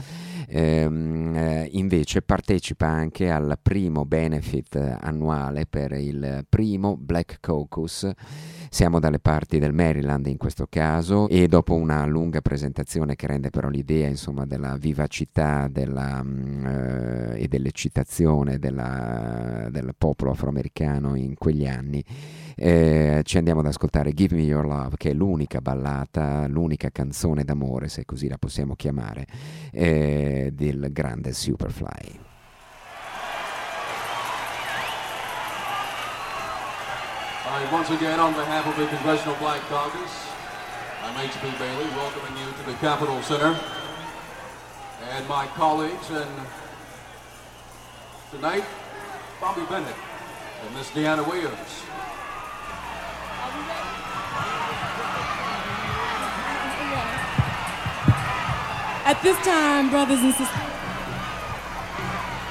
ehm, 0.47 1.33
eh, 1.35 1.69
invece 1.71 2.21
partecipa 2.21 2.85
anche 2.85 3.29
al 3.29 3.57
primo 3.61 4.03
benefit 4.03 4.75
annuale 4.99 5.65
per 5.65 5.93
il 5.93 6.45
primo 6.49 6.97
Black 6.97 7.37
Caucus. 7.39 8.11
Siamo 8.69 8.99
dalle 8.99 9.19
parti 9.19 9.57
del 9.57 9.71
Maryland 9.71 10.25
in 10.25 10.37
questo 10.37 10.65
caso 10.67 11.29
e 11.29 11.47
dopo 11.47 11.75
una 11.75 12.05
lunga 12.05 12.41
presentazione 12.41 13.15
che 13.15 13.27
rende 13.27 13.49
però 13.49 13.69
l'idea 13.69 14.07
insomma, 14.07 14.45
della 14.45 14.75
vivacità 14.75 15.69
della, 15.69 16.21
mm, 16.23 16.65
eh, 16.65 17.41
e 17.41 17.47
dell'eccitazione 17.47 18.59
della, 18.59 19.69
del 19.71 19.93
popolo 19.97 20.31
afroamericano 20.31 21.15
in 21.15 21.35
quegli 21.35 21.67
anni, 21.67 22.03
eh, 22.55 23.21
ci 23.23 23.37
andiamo 23.37 23.61
ad 23.61 23.67
ascoltare 23.67 24.13
Give 24.13 24.35
Me 24.35 24.43
Your 24.43 24.65
Love, 24.65 24.97
che 24.97 25.11
è 25.11 25.13
l'unica 25.13 25.61
ballata, 25.61 26.47
l'unica 26.47 26.89
canzone 26.91 27.43
d'amore, 27.43 27.87
se 27.87 28.05
così 28.05 28.27
la 28.27 28.37
possiamo 28.37 28.75
chiamare, 28.75 29.25
eh, 29.71 30.51
del 30.53 30.89
grande 30.91 31.33
Superfly. 31.33 32.19
I 37.45 37.67
once 37.71 37.89
again, 37.91 38.19
on 38.19 38.33
behalf 38.33 38.65
of 38.65 38.75
the 38.77 38.87
Congressional 38.87 39.35
Black 39.37 39.61
Caucus, 39.69 40.11
I'm 41.05 41.15
H.P. 41.17 41.51
Bailey, 41.59 41.85
welcoming 41.95 42.35
you 42.37 42.51
to 42.51 42.63
the 42.65 42.77
Capitol 42.79 43.21
Center, 43.21 43.55
and 45.11 45.27
my 45.27 45.45
colleagues, 45.55 46.09
and 46.09 46.31
tonight, 48.31 48.63
Bobby 49.39 49.61
Bennett 49.69 49.95
and 50.65 50.75
Miss 50.75 50.89
Deanna 50.91 51.27
Williams. 51.27 51.83
At 59.13 59.21
this 59.21 59.37
time, 59.45 59.91
brothers 59.91 60.21
and 60.21 60.33
sisters, 60.33 60.65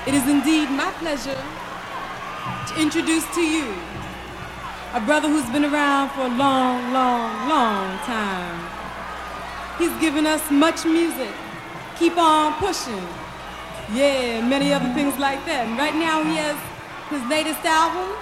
it 0.07 0.15
is 0.15 0.23
indeed 0.29 0.71
my 0.71 0.93
pleasure 1.03 1.43
to 2.69 2.81
introduce 2.81 3.27
to 3.35 3.41
you 3.41 3.75
a 4.95 5.01
brother 5.01 5.29
who's 5.29 5.51
been 5.51 5.65
around 5.65 6.11
for 6.11 6.21
a 6.21 6.29
long, 6.29 6.93
long, 6.93 7.49
long 7.49 7.99
time. 8.07 8.63
He's 9.77 9.91
given 10.01 10.25
us 10.25 10.53
much 10.53 10.85
music. 10.85 11.35
Keep 11.99 12.17
on 12.17 12.55
pushing. 12.63 13.09
Yeah, 13.93 14.47
many 14.47 14.73
other 14.73 14.95
things 14.95 15.19
like 15.19 15.45
that. 15.47 15.67
And 15.67 15.77
right 15.77 15.97
now 15.97 16.23
he 16.23 16.37
has 16.37 16.57
his 17.11 17.29
latest 17.29 17.65
album. 17.65 18.15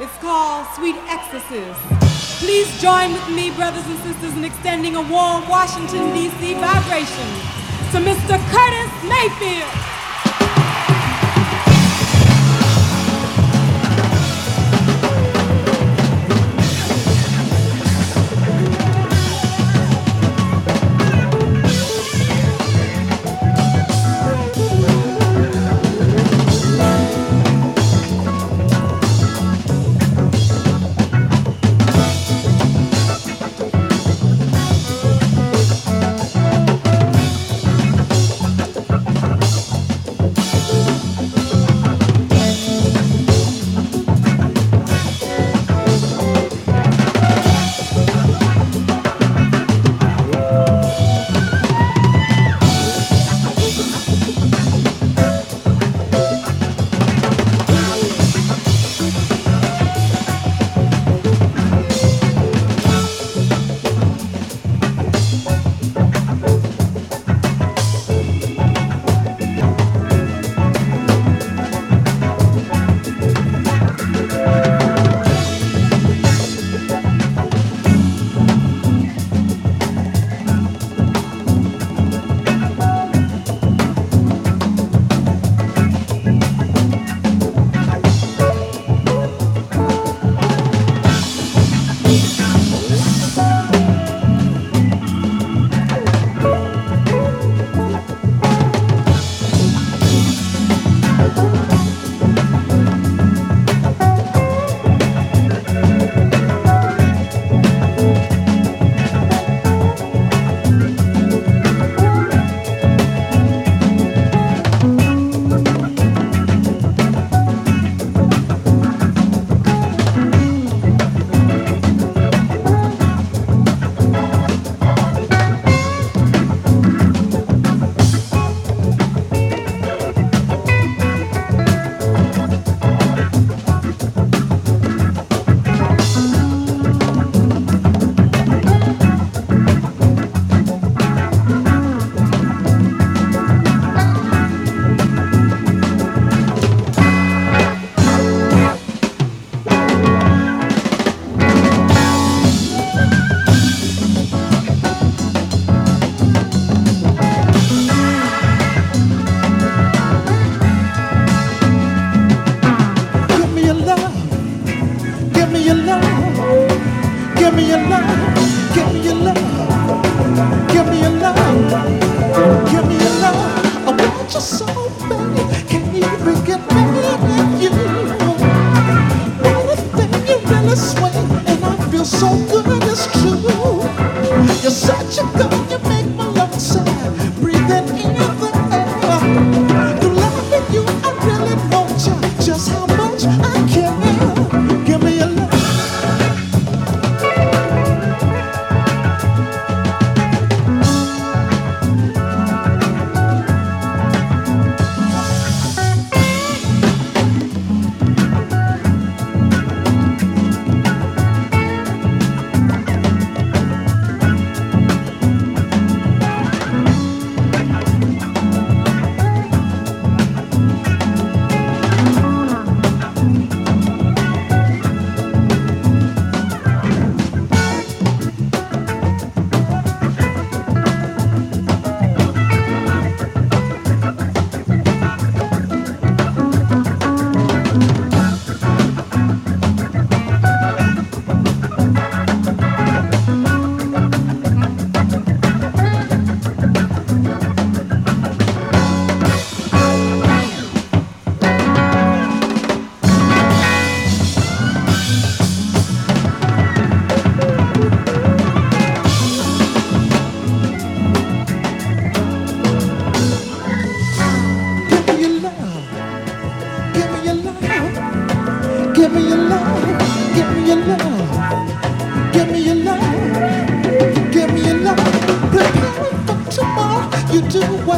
It's 0.00 0.16
called 0.24 0.66
Sweet 0.74 0.96
Exorcist. 1.06 2.05
Please 2.38 2.68
join 2.82 3.14
with 3.14 3.28
me, 3.30 3.50
brothers 3.50 3.86
and 3.86 3.98
sisters, 4.00 4.36
in 4.36 4.44
extending 4.44 4.94
a 4.94 5.00
warm 5.00 5.48
Washington, 5.48 6.12
D.C. 6.12 6.54
vibration 6.54 7.28
to 7.92 7.98
Mr. 7.98 8.36
Curtis 8.52 8.92
Mayfield. 9.08 9.95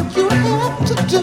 What 0.03 0.15
you 0.15 0.29
have 0.29 0.85
to 0.87 0.95
do. 1.07 1.19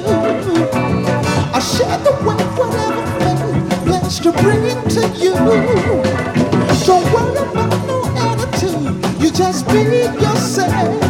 I 1.53 1.61
share 1.61 1.99
the 1.99 2.13
way, 2.25 2.37
whatever 2.57 3.07
fate 3.21 3.87
plans 3.87 4.21
to 4.21 4.33
bring 4.33 4.65
to 4.91 5.03
you. 5.19 5.35
Don't 6.85 7.05
worry 7.13 7.39
about 7.39 7.87
no 7.87 7.99
attitude. 8.17 9.23
You 9.23 9.31
just 9.31 9.67
be 9.69 9.81
yourself. 10.23 11.06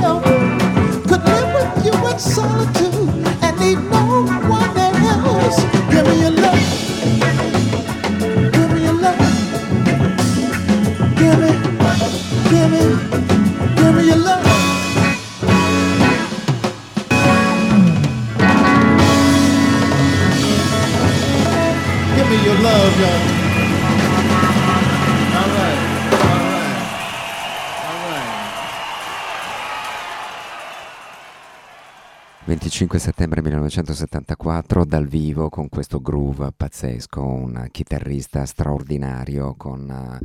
25 32.96 32.98
settembre 32.98 33.42
1974 33.42 34.84
dal 34.84 35.06
vivo 35.06 35.50
con 35.50 35.68
questo 35.68 36.00
groove 36.00 36.52
pazzesco, 36.56 37.22
un 37.22 37.68
chitarrista 37.70 38.46
straordinario 38.46 39.54
con 39.54 40.18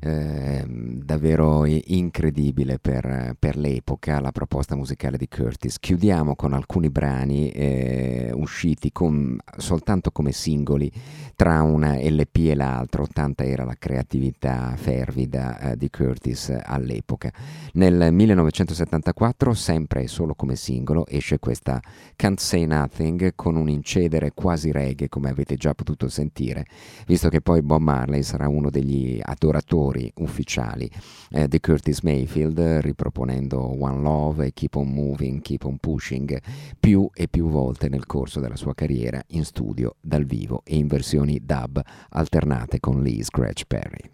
eh, 0.00 0.58
ehm, 0.58 1.02
davvero 1.02 1.64
incredibile 1.64 2.78
per, 2.78 3.34
per 3.38 3.56
l'epoca 3.56 4.20
la 4.20 4.32
proposta 4.32 4.76
musicale 4.76 5.16
di 5.16 5.28
Curtis. 5.28 5.78
Chiudiamo 5.78 6.34
con 6.34 6.52
alcuni 6.52 6.90
brani 6.90 7.50
eh, 7.50 8.30
usciti 8.34 8.92
con- 8.92 9.38
soltanto 9.56 10.10
come 10.10 10.32
singoli 10.32 10.90
tra 11.34 11.62
una 11.62 11.94
LP 11.94 12.36
e 12.48 12.54
l'altro, 12.54 13.06
tanta 13.06 13.44
era 13.44 13.64
la 13.64 13.76
creatività 13.78 14.74
fervida 14.76 15.58
eh, 15.58 15.76
di 15.76 15.88
Curtis 15.88 16.56
all'epoca. 16.62 17.32
Nel 17.74 18.12
1974, 18.12 19.54
sempre 19.54 20.02
e 20.02 20.08
solo 20.08 20.34
come 20.34 20.56
singolo, 20.56 21.06
esce 21.06 21.38
questa 21.38 21.80
Can't 22.16 22.40
Say 22.40 22.66
Nothing 22.66 23.32
con 23.34 23.56
un 23.56 23.68
incedere 23.68 24.32
quasi 24.34 24.72
reggae, 24.72 25.08
come 25.08 25.30
avete 25.30 25.56
già 25.56 25.74
potuto 25.74 26.08
sentire, 26.08 26.66
visto 27.06 27.28
che 27.28 27.40
poi 27.40 27.62
Bob 27.62 27.80
Marley 27.80 28.22
sarà 28.22 28.48
uno 28.48 28.68
degli 28.68 29.20
adoratori 29.22 29.87
ufficiali 30.16 30.90
eh, 31.30 31.48
di 31.48 31.60
Curtis 31.60 32.00
Mayfield, 32.00 32.58
riproponendo 32.80 33.60
One 33.82 34.00
Love 34.00 34.46
e 34.46 34.52
Keep 34.52 34.76
on 34.76 34.88
Moving, 34.88 35.40
Keep 35.40 35.64
on 35.64 35.78
Pushing 35.78 36.38
più 36.78 37.08
e 37.14 37.28
più 37.28 37.48
volte 37.48 37.88
nel 37.88 38.06
corso 38.06 38.40
della 38.40 38.56
sua 38.56 38.74
carriera 38.74 39.22
in 39.28 39.44
studio, 39.44 39.96
dal 40.00 40.24
vivo 40.24 40.62
e 40.64 40.76
in 40.76 40.86
versioni 40.86 41.40
dub 41.42 41.82
alternate 42.10 42.80
con 42.80 43.02
Lee 43.02 43.22
Scratch 43.22 43.64
Perry. 43.66 44.10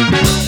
Thank 0.00 0.39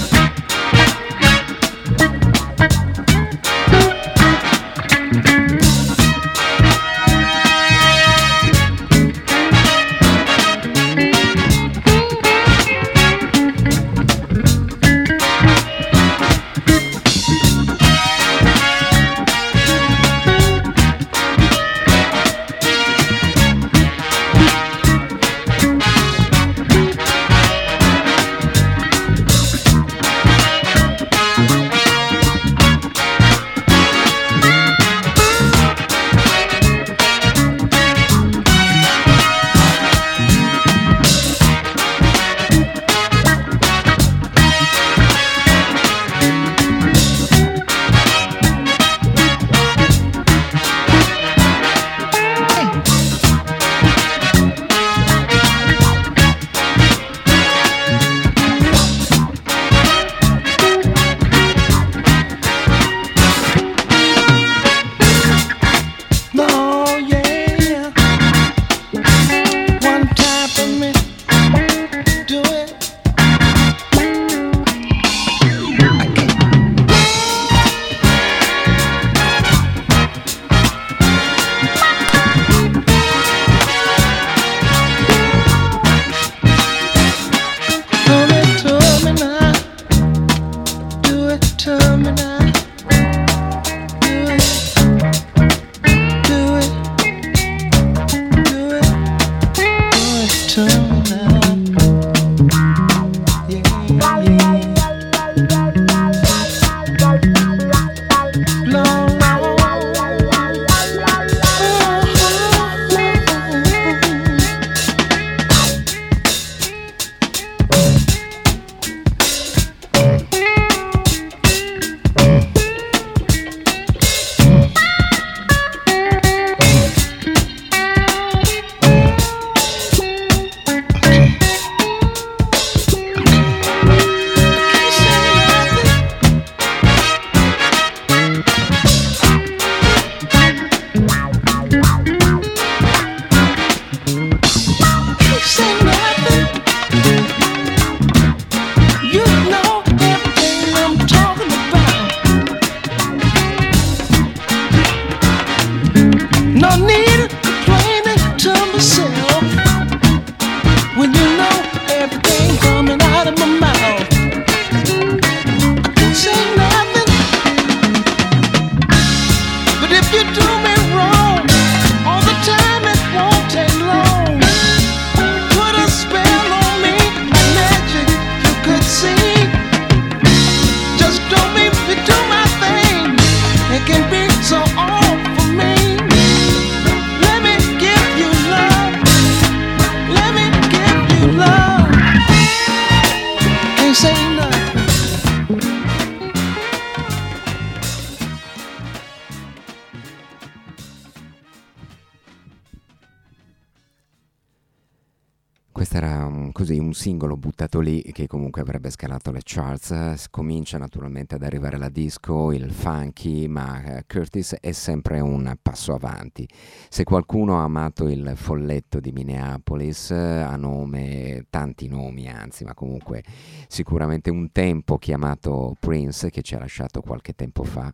singolo 206.93 207.37
buttato 207.37 207.81
lì 207.81 208.03
che 208.03 208.29
comunque 208.29 208.61
avrebbe 208.61 208.89
scalato 208.89 209.33
le 209.33 209.41
charts. 209.43 210.27
Comincia 210.31 210.79
naturalmente 210.79 211.35
ad 211.35 211.43
arrivare 211.43 211.77
la 211.77 211.89
disco, 211.89 212.53
il 212.53 212.71
funky, 212.71 213.49
ma 213.49 213.83
eh, 213.83 214.05
Curtis 214.07 214.57
è 214.61 214.71
sempre 214.71 215.19
un 215.19 215.53
passo 215.61 215.93
avanti. 215.93 216.49
Se 216.89 217.03
qualcuno 217.03 217.59
ha 217.59 217.65
amato 217.65 218.09
il 218.09 218.33
folletto 218.37 219.01
di 219.01 219.11
Minneapolis, 219.11 220.13
ha 220.13 220.55
nome, 220.55 221.47
tanti 221.51 221.89
nomi 221.89 222.29
anzi, 222.29 222.63
ma 222.65 222.75
comunque 222.75 223.25
sicuramente 223.67 224.31
un 224.31 224.53
tempo 224.53 224.99
chiamato 224.99 225.75
Prince 225.81 226.31
che 226.31 226.43
ci 226.43 226.55
ha 226.55 226.59
lasciato 226.61 227.01
qualche 227.01 227.33
tempo 227.33 227.65
fa 227.65 227.93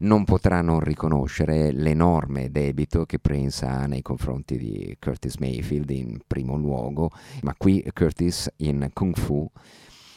non 0.00 0.24
potrà 0.24 0.60
non 0.60 0.80
riconoscere 0.80 1.72
l'enorme 1.72 2.50
debito 2.50 3.04
che 3.04 3.18
Prince 3.18 3.64
ha 3.64 3.86
nei 3.86 4.02
confronti 4.02 4.56
di 4.56 4.96
Curtis 4.98 5.36
Mayfield 5.36 5.90
in 5.90 6.18
primo 6.26 6.56
luogo, 6.56 7.10
ma 7.42 7.54
qui 7.56 7.84
Curtis 7.92 8.50
in 8.58 8.90
Kung 8.92 9.16
Fu. 9.16 9.50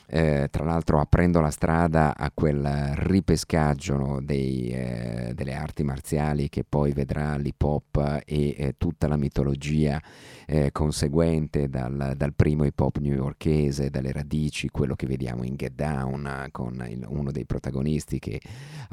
Eh, 0.06 0.48
tra 0.52 0.66
l'altro 0.66 1.00
aprendo 1.00 1.40
la 1.40 1.50
strada 1.50 2.16
a 2.16 2.30
quel 2.32 2.92
ripescaggio 2.96 4.20
dei, 4.22 4.70
eh, 4.70 5.32
delle 5.34 5.56
arti 5.56 5.84
marziali 5.84 6.50
che 6.50 6.64
poi 6.68 6.92
vedrà 6.92 7.36
l'hip 7.38 7.62
hop 7.64 8.22
e 8.26 8.56
eh, 8.58 8.76
tutta 8.78 9.08
la 9.08 9.18
mitologia 9.18 10.00
eh, 10.54 10.72
conseguente 10.72 11.68
dal, 11.68 12.14
dal, 12.16 12.34
primo 12.36 12.64
hip 12.64 12.80
hop 12.80 13.00
newyorkese, 13.00 13.90
dalle 13.90 14.12
radici, 14.12 14.70
quello 14.70 14.94
che 14.94 15.08
vediamo 15.08 15.44
in 15.44 15.56
Get 15.56 15.74
Down 15.74 16.50
con 16.52 16.86
il, 16.88 17.04
uno 17.08 17.32
dei 17.32 17.46
protagonisti 17.46 18.20
che 18.20 18.40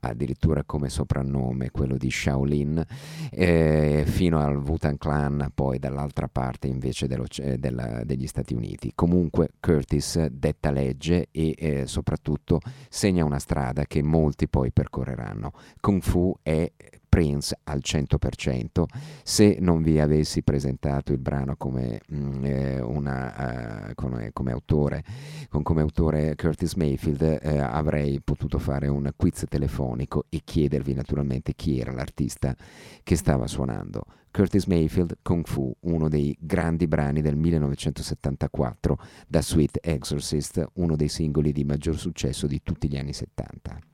ha 0.00 0.08
addirittura 0.08 0.64
come 0.64 0.88
soprannome 0.88 1.70
quello 1.70 1.98
di 1.98 2.10
Shaolin, 2.10 2.82
eh, 3.30 4.04
fino 4.06 4.38
al 4.38 4.56
Wu-Tang 4.56 4.96
Clan, 4.96 5.50
poi 5.54 5.78
dall'altra 5.78 6.28
parte 6.28 6.66
invece 6.66 7.06
della, 7.06 8.04
degli 8.04 8.26
Stati 8.26 8.54
Uniti. 8.54 8.92
Comunque 8.94 9.50
Curtis 9.60 10.28
detta 10.28 10.70
legge 10.70 11.28
e 11.30 11.54
eh, 11.58 11.86
soprattutto 11.86 12.60
segna 12.88 13.26
una 13.26 13.38
strada 13.38 13.84
che 13.84 14.02
molti 14.02 14.48
poi 14.48 14.72
percorreranno. 14.72 15.52
Kung 15.78 16.00
Fu 16.00 16.34
è 16.40 16.72
Prince 17.10 17.58
al 17.64 17.80
100%. 17.82 18.84
Se 19.24 19.58
non 19.60 19.82
vi 19.82 19.98
avessi 19.98 20.42
presentato 20.42 21.12
il 21.12 21.18
brano 21.18 21.56
come, 21.56 22.00
mm, 22.10 22.44
eh, 22.44 22.80
una, 22.80 23.88
uh, 23.88 23.94
come, 23.94 24.30
come, 24.32 24.52
autore, 24.52 25.04
con 25.48 25.62
come 25.62 25.82
autore 25.82 26.36
Curtis 26.36 26.74
Mayfield, 26.74 27.40
eh, 27.42 27.58
avrei 27.58 28.20
potuto 28.22 28.58
fare 28.58 28.86
un 28.86 29.10
quiz 29.16 29.44
telefonico 29.48 30.24
e 30.28 30.40
chiedervi 30.44 30.94
naturalmente 30.94 31.54
chi 31.54 31.80
era 31.80 31.92
l'artista 31.92 32.56
che 33.02 33.16
stava 33.16 33.48
suonando. 33.48 34.04
Curtis 34.30 34.66
Mayfield, 34.66 35.18
Kung 35.22 35.44
Fu, 35.44 35.74
uno 35.80 36.08
dei 36.08 36.36
grandi 36.38 36.86
brani 36.86 37.20
del 37.20 37.36
1974 37.36 38.98
da 39.26 39.42
Sweet 39.42 39.78
Exorcist, 39.82 40.64
uno 40.74 40.94
dei 40.94 41.08
singoli 41.08 41.50
di 41.50 41.64
maggior 41.64 41.98
successo 41.98 42.46
di 42.46 42.62
tutti 42.62 42.88
gli 42.88 42.96
anni 42.96 43.12
70. 43.12 43.89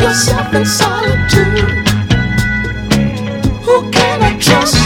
Yourself 0.00 0.54
in 0.54 0.64
solitude. 0.64 1.58
Who 3.64 3.90
can 3.90 4.22
I 4.22 4.38
trust 4.38 4.79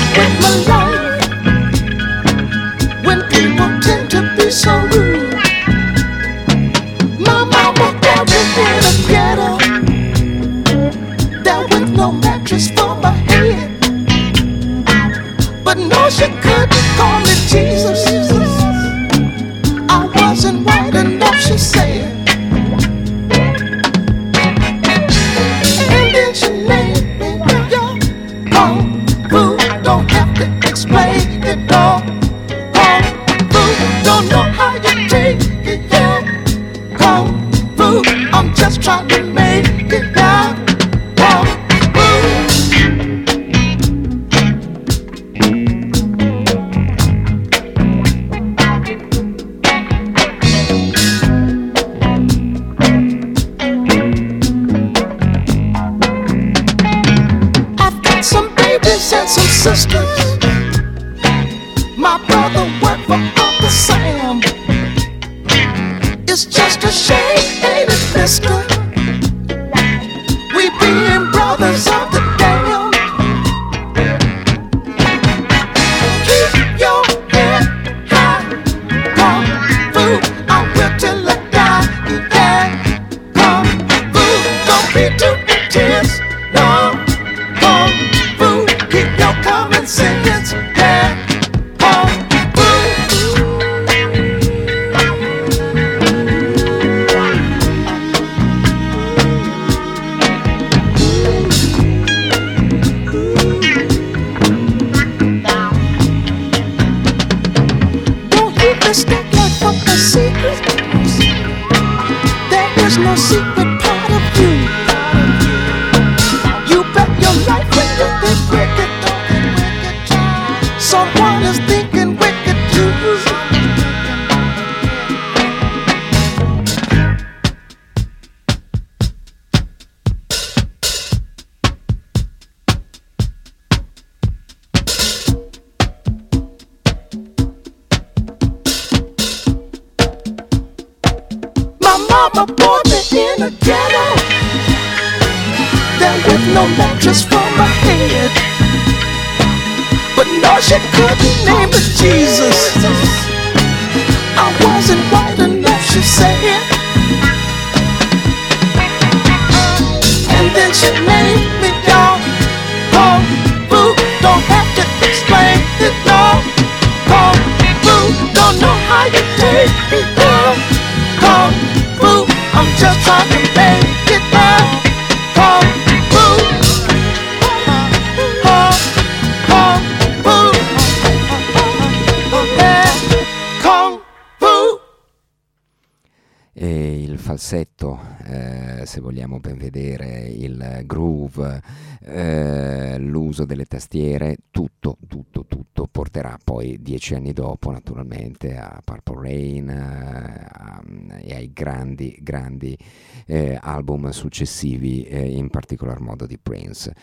se 188.94 189.00
vogliamo 189.00 189.40
ben 189.40 189.58
vedere, 189.58 190.28
il 190.28 190.82
groove, 190.84 191.60
eh, 192.00 192.96
l'uso 193.00 193.44
delle 193.44 193.64
tastiere, 193.64 194.36
tutto, 194.52 194.98
tutto, 195.08 195.44
tutto 195.48 195.88
porterà 195.90 196.38
poi 196.42 196.80
dieci 196.80 197.16
anni 197.16 197.32
dopo 197.32 197.72
naturalmente 197.72 198.56
a 198.56 198.80
Purple 198.84 199.20
Rain 199.20 199.68
eh, 199.68 200.46
a- 200.48 200.82
e 201.22 201.34
ai 201.34 201.52
grandi, 201.52 202.16
grandi 202.20 202.78
eh, 203.26 203.58
album 203.60 204.10
successivi, 204.10 205.02
eh, 205.02 205.26
in 205.28 205.48
particolar 205.48 205.98
modo 205.98 206.24
di 206.24 206.38
Prince. 206.38 206.94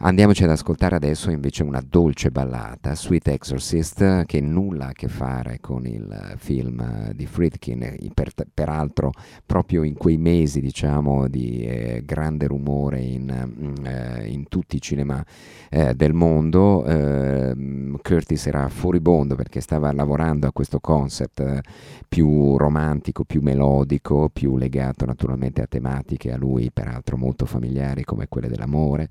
Andiamoci 0.00 0.44
ad 0.44 0.50
ascoltare 0.50 0.94
adesso 0.94 1.28
invece 1.28 1.64
una 1.64 1.82
dolce 1.84 2.30
ballata, 2.30 2.94
Sweet 2.94 3.26
Exorcist, 3.26 4.26
che 4.26 4.40
nulla 4.40 4.86
a 4.86 4.92
che 4.92 5.08
fare 5.08 5.58
con 5.60 5.88
il 5.88 6.34
film 6.36 7.10
di 7.14 7.26
Friedkin, 7.26 7.96
per- 8.14 8.32
peraltro 8.54 9.10
proprio 9.44 9.82
in 9.82 9.94
quei 9.94 10.16
mesi 10.16 10.60
diciamo 10.60 11.26
di 11.26 11.62
eh, 11.62 12.02
grande 12.04 12.46
rumore 12.46 13.00
in, 13.00 13.50
mm, 13.60 13.86
eh, 13.86 14.26
in 14.28 14.46
tutti 14.46 14.76
i 14.76 14.80
cinema 14.80 15.20
eh, 15.68 15.92
del 15.94 16.12
mondo, 16.12 16.84
ehm, 16.84 17.98
Curtis 18.00 18.46
era 18.46 18.68
furibondo 18.68 19.34
perché 19.34 19.60
stava 19.60 19.90
lavorando 19.92 20.46
a 20.46 20.52
questo 20.52 20.78
concept 20.78 21.40
eh, 21.40 21.60
più 22.08 22.56
romantico, 22.56 23.24
più 23.24 23.42
melodico, 23.42 24.30
più 24.32 24.56
legato 24.56 25.04
naturalmente 25.04 25.60
a 25.60 25.66
tematiche 25.66 26.32
a 26.32 26.36
lui 26.36 26.70
peraltro 26.70 27.16
molto 27.16 27.46
familiari 27.46 28.04
come 28.04 28.28
quelle 28.28 28.46
dell'amore 28.46 29.08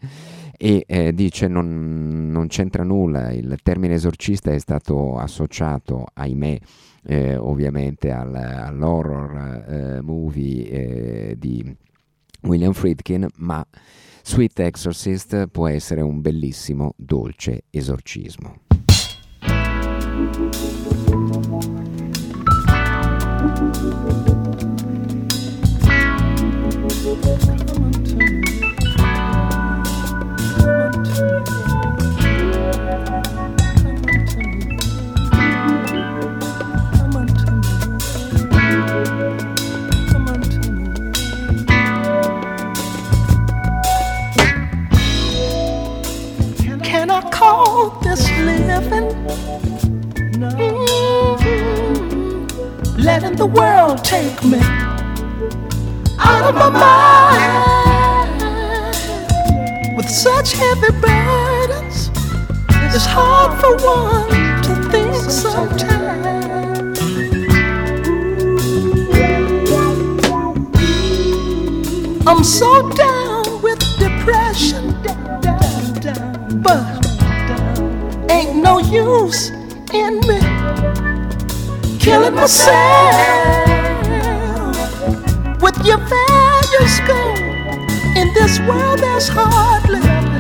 e 0.58 0.84
eh, 0.88 1.14
dice 1.14 1.48
non, 1.48 2.30
non 2.32 2.48
c'entra 2.48 2.84
nulla, 2.84 3.32
il 3.32 3.58
termine 3.62 3.94
esorcista 3.94 4.52
è 4.52 4.60
stato 4.60 5.18
associato, 5.18 6.08
ahimè, 6.14 6.58
eh, 7.04 7.36
ovviamente 7.38 8.12
al- 8.12 8.36
all'horror 8.36 9.66
eh, 9.68 10.02
movie 10.02 10.70
eh, 10.70 11.36
di 11.38 11.76
William 12.42 12.74
Friedkin, 12.74 13.28
ma 13.38 13.66
Sweet 14.24 14.60
Exorcist 14.60 15.48
può 15.48 15.68
essere 15.68 16.02
un 16.02 16.22
bellissimo, 16.22 16.94
dolce 16.98 17.64
esorcismo. 17.70 18.66
Can 27.38 27.77
I 47.18 47.22
call 47.32 47.90
this 48.02 48.30
living? 48.30 49.10
Mm, 50.38 50.86
Letting 53.04 53.36
the 53.36 53.48
world 53.48 54.04
take 54.04 54.44
me 54.44 54.60
out 56.20 56.50
of 56.50 56.54
my 56.54 56.70
mind 56.70 57.74
with 59.98 60.08
such 60.08 60.54
heavy 60.54 60.92
burdens. 61.02 62.12
It's 62.94 63.08
hard 63.08 63.60
for 63.62 63.76
one 63.84 64.30
to 64.62 64.76
think 64.92 65.16
sometimes. 65.16 67.00
I'm 72.28 72.44
so 72.44 72.88
down 72.92 73.62
with 73.64 73.80
depression, 73.98 74.94
but 76.62 76.86
ain't 76.86 76.97
no 78.62 78.80
use 78.80 79.50
in 79.94 80.20
me 80.28 80.40
killing 82.00 82.34
myself 82.34 83.14
with 85.62 85.78
your 85.86 85.98
values 85.98 87.00
gone. 87.08 87.38
In 88.16 88.34
this 88.34 88.60
world, 88.62 89.00
there's 89.00 89.28
hardly 89.28 90.00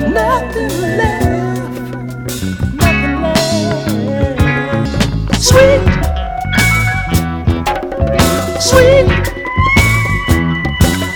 nothing 0.09 0.71
left. 0.95 1.27
Nothing 2.75 3.21
left. 3.21 4.87
Sweet, 5.47 5.83
sweet. 8.59 9.07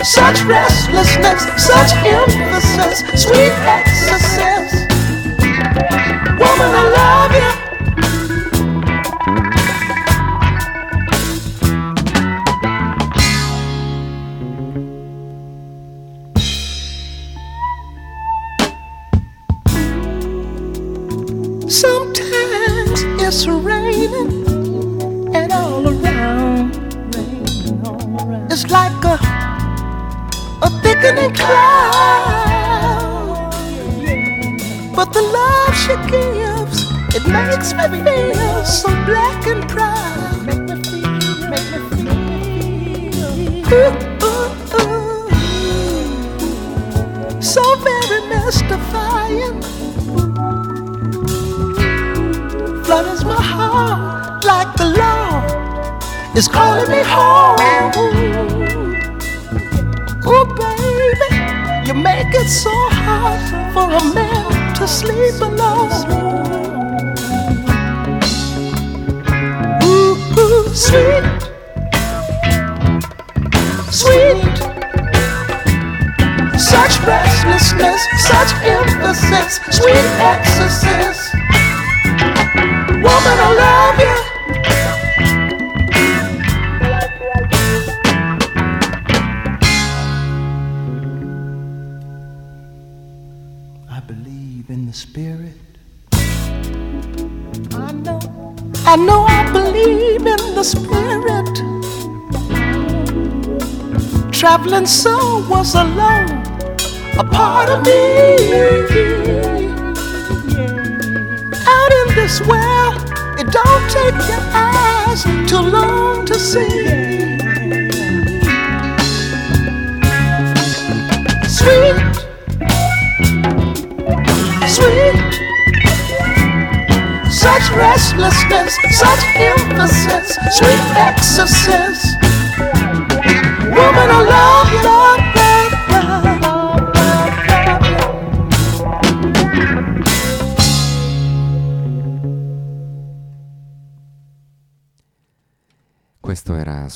Such 0.04 0.44
restlessness, 0.44 1.42
such 1.64 1.92
emphasis, 2.06 3.24
sweet 3.24 3.54
exorcist. 3.66 4.61
Woman, 5.74 6.72
I 6.76 6.92
love 6.96 7.56
you. 7.56 7.61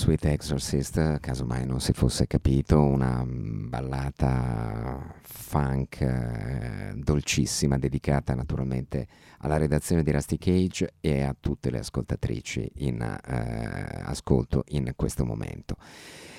Sweet 0.05 0.25
Exorcist, 0.25 1.19
casomai 1.19 1.65
non 1.65 1.81
si 1.81 1.91
fosse 1.91 2.27
capito, 2.27 2.79
una 2.79 3.25
mm, 3.25 3.69
ballata 3.69 5.15
funk 5.23 5.99
eh, 5.99 6.93
dolcissima 6.93 7.79
dedicata 7.79 8.35
naturalmente 8.35 9.07
alla 9.39 9.57
redazione 9.57 10.03
di 10.03 10.11
Rusty 10.11 10.37
Cage 10.37 10.93
e 11.01 11.23
a 11.23 11.35
tutte 11.39 11.71
le 11.71 11.79
ascoltatrici 11.79 12.71
in 12.81 13.01
eh, 13.01 14.01
ascolto 14.03 14.63
in 14.67 14.93
questo 14.95 15.25
momento. 15.25 15.75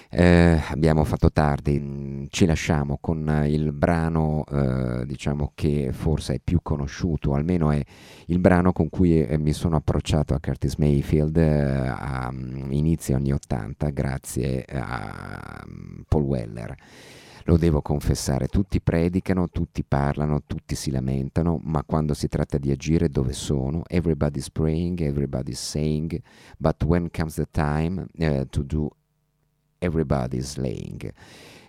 Eh, 0.09 0.63
abbiamo 0.71 1.03
fatto 1.03 1.33
tardi, 1.33 2.29
ci 2.31 2.47
lasciamo 2.47 2.99
con 3.01 3.45
il 3.47 3.73
brano 3.73 4.45
eh, 4.45 5.05
diciamo 5.05 5.51
che 5.55 5.91
forse 5.93 6.35
è 6.35 6.41
più 6.43 6.61
conosciuto, 6.63 7.35
almeno 7.35 7.73
è 7.73 7.83
il 8.27 8.39
brano 8.39 8.73
con 8.73 8.89
cui 8.89 9.21
eh, 9.21 9.37
mi 9.37 9.53
sono 9.53 9.77
approcciato 9.77 10.33
a 10.33 10.41
Curtis 10.41 10.77
Mayfield 10.77 11.37
eh, 11.37 11.89
a 11.89 12.31
mm, 12.33 12.71
inizio 12.71 13.17
anni 13.17 13.33
80 13.33 13.91
grazie 13.91 14.65
a 14.65 15.65
mm, 15.69 16.03
Paul 16.09 16.23
Weller. 16.23 16.75
Lo 17.49 17.57
devo 17.57 17.81
confessare, 17.81 18.49
tutti 18.49 18.81
predicano, 18.81 19.49
tutti 19.49 19.85
parlano, 19.85 20.43
tutti 20.47 20.75
si 20.75 20.91
lamentano, 20.91 21.61
ma 21.63 21.85
quando 21.85 22.13
si 22.13 22.27
tratta 22.27 22.59
di 22.59 22.73
agire 22.73 23.09
dove 23.09 23.33
sono? 23.33 23.83
Everybody's 23.87 24.51
praying, 24.51 25.01
everybody's 25.01 25.61
saying, 25.61 26.21
but 26.59 26.83
when 26.85 27.09
comes 27.11 27.35
the 27.35 27.47
time 27.51 28.07
eh, 28.19 28.47
to 28.51 28.65
do 28.65 28.91
Everybody's 29.79 30.57
Laying. 30.57 31.13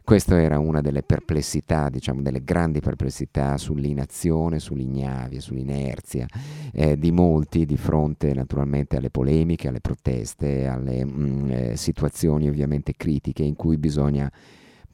Questa 0.07 0.41
era 0.41 0.57
una 0.57 0.79
delle 0.79 1.03
perplessità, 1.03 1.89
diciamo, 1.89 2.21
delle 2.21 2.41
grandi 2.41 2.79
perplessità 2.79 3.57
sull'inazione, 3.57 4.57
sull'ignavia, 4.57 5.41
sull'inerzia 5.41 6.25
eh, 6.71 6.97
di 6.97 7.11
molti 7.11 7.65
di 7.65 7.75
fronte 7.75 8.33
naturalmente 8.33 8.95
alle 8.95 9.09
polemiche, 9.09 9.67
alle 9.67 9.81
proteste, 9.81 10.65
alle 10.65 11.03
mm, 11.03 11.51
eh, 11.51 11.75
situazioni 11.75 12.47
ovviamente 12.47 12.93
critiche 12.95 13.43
in 13.43 13.57
cui 13.57 13.77
bisogna 13.77 14.31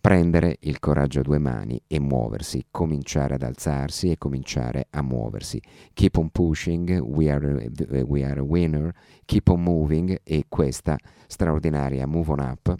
prendere 0.01 0.57
il 0.61 0.79
coraggio 0.79 1.19
a 1.19 1.21
due 1.21 1.37
mani 1.37 1.79
e 1.85 1.99
muoversi, 1.99 2.65
cominciare 2.71 3.35
ad 3.35 3.43
alzarsi 3.43 4.09
e 4.09 4.17
cominciare 4.17 4.87
a 4.89 5.03
muoversi. 5.03 5.61
Keep 5.93 6.17
on 6.17 6.29
pushing, 6.31 6.99
we 7.01 7.29
are, 7.29 7.69
we 8.07 8.23
are 8.25 8.39
a 8.39 8.43
winner, 8.43 8.91
keep 9.25 9.47
on 9.49 9.61
moving 9.61 10.19
e 10.23 10.45
questa 10.49 10.97
straordinaria 11.27 12.07
Move 12.07 12.31
on 12.31 12.39
Up 12.39 12.75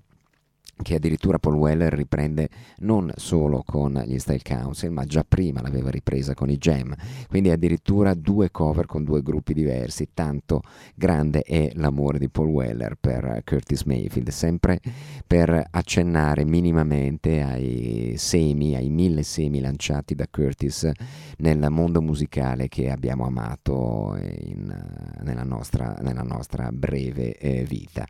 che 0.81 0.95
addirittura 0.95 1.39
Paul 1.39 1.55
Weller 1.55 1.93
riprende 1.93 2.49
non 2.79 3.11
solo 3.15 3.63
con 3.65 4.01
gli 4.05 4.17
Style 4.17 4.41
Council, 4.43 4.91
ma 4.91 5.05
già 5.05 5.23
prima 5.27 5.61
l'aveva 5.61 5.89
ripresa 5.89 6.33
con 6.33 6.49
i 6.49 6.57
Jam, 6.57 6.93
quindi 7.29 7.49
addirittura 7.49 8.13
due 8.13 8.51
cover 8.51 8.85
con 8.85 9.03
due 9.03 9.21
gruppi 9.21 9.53
diversi, 9.53 10.09
tanto 10.13 10.61
grande 10.95 11.41
è 11.41 11.71
l'amore 11.75 12.19
di 12.19 12.29
Paul 12.29 12.49
Weller 12.49 12.95
per 12.99 13.41
Curtis 13.45 13.83
Mayfield, 13.83 14.29
sempre 14.29 14.79
per 15.25 15.67
accennare 15.69 16.43
minimamente 16.43 17.41
ai 17.41 18.15
semi, 18.17 18.75
ai 18.75 18.89
mille 18.89 19.23
semi 19.23 19.59
lanciati 19.59 20.15
da 20.15 20.27
Curtis 20.29 20.89
nel 21.37 21.67
mondo 21.69 22.01
musicale 22.01 22.67
che 22.67 22.89
abbiamo 22.89 23.25
amato 23.25 24.17
in, 24.19 24.73
nella, 25.21 25.43
nostra, 25.43 25.95
nella, 26.01 26.23
nostra, 26.23 26.71
breve 26.71 27.37
eh, 27.37 27.63
vita. 27.63 28.05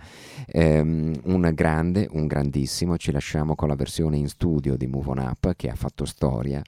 Um, 0.53 1.13
un 1.23 1.51
grande, 1.53 2.07
un 2.11 2.27
grandissimo 2.53 2.97
ci 2.97 3.11
lasciamo 3.11 3.55
con 3.55 3.67
la 3.67 3.73
versione 3.73 4.17
in 4.17 4.29
studio 4.29 4.77
di 4.77 4.85
Move 4.85 5.09
On 5.09 5.17
Up 5.17 5.55
che 5.55 5.71
ha 5.71 5.75
fatto 5.75 6.05
storia 6.05 6.61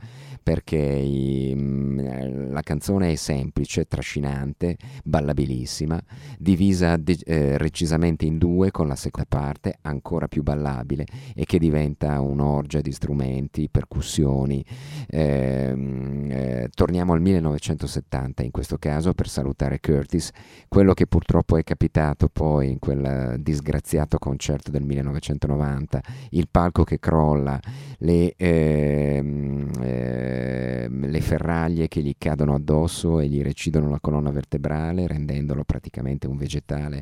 perché 0.45 0.77
i, 0.77 1.55
mh, 1.55 2.51
la 2.51 2.61
canzone 2.61 3.11
è 3.11 3.15
semplice, 3.15 3.85
trascinante, 3.85 4.77
ballabilissima, 5.03 5.99
divisa 6.37 6.97
de- 6.97 7.17
eh, 7.25 7.57
recisamente 7.57 8.25
in 8.25 8.37
due 8.37 8.69
con 8.69 8.87
la 8.87 8.95
seconda 8.95 9.27
parte 9.27 9.79
ancora 9.81 10.27
più 10.27 10.43
ballabile 10.43 11.05
e 11.33 11.45
che 11.45 11.57
diventa 11.57 12.19
un'orgia 12.19 12.79
di 12.81 12.91
strumenti, 12.91 13.69
percussioni. 13.71 14.63
Ehm, 15.07 16.27
eh, 16.29 16.69
torniamo 16.75 17.13
al 17.13 17.21
1970 17.21 18.43
in 18.43 18.51
questo 18.51 18.77
caso 18.77 19.13
per 19.13 19.27
salutare 19.27 19.79
Curtis, 19.79 20.29
quello 20.67 20.93
che 20.93 21.07
purtroppo 21.07 21.57
è 21.57 21.63
capitato 21.63 22.29
poi 22.31 22.69
in 22.69 22.77
quel 22.77 23.37
disgraziato 23.39 24.19
concerto 24.19 24.69
del 24.69 24.83
1990, 24.83 26.03
il 26.29 26.47
palco 26.51 26.83
che 26.83 26.99
crolla, 26.99 27.59
le... 27.97 28.35
Ehm, 28.37 30.33
eh, 30.35 30.64
le 30.89 31.21
ferraglie 31.21 31.87
che 31.87 32.01
gli 32.01 32.15
cadono 32.17 32.55
addosso 32.55 33.19
e 33.19 33.27
gli 33.27 33.41
recidono 33.41 33.89
la 33.89 33.99
colonna 33.99 34.31
vertebrale, 34.31 35.07
rendendolo 35.07 35.63
praticamente 35.63 36.27
un 36.27 36.37
vegetale 36.37 37.01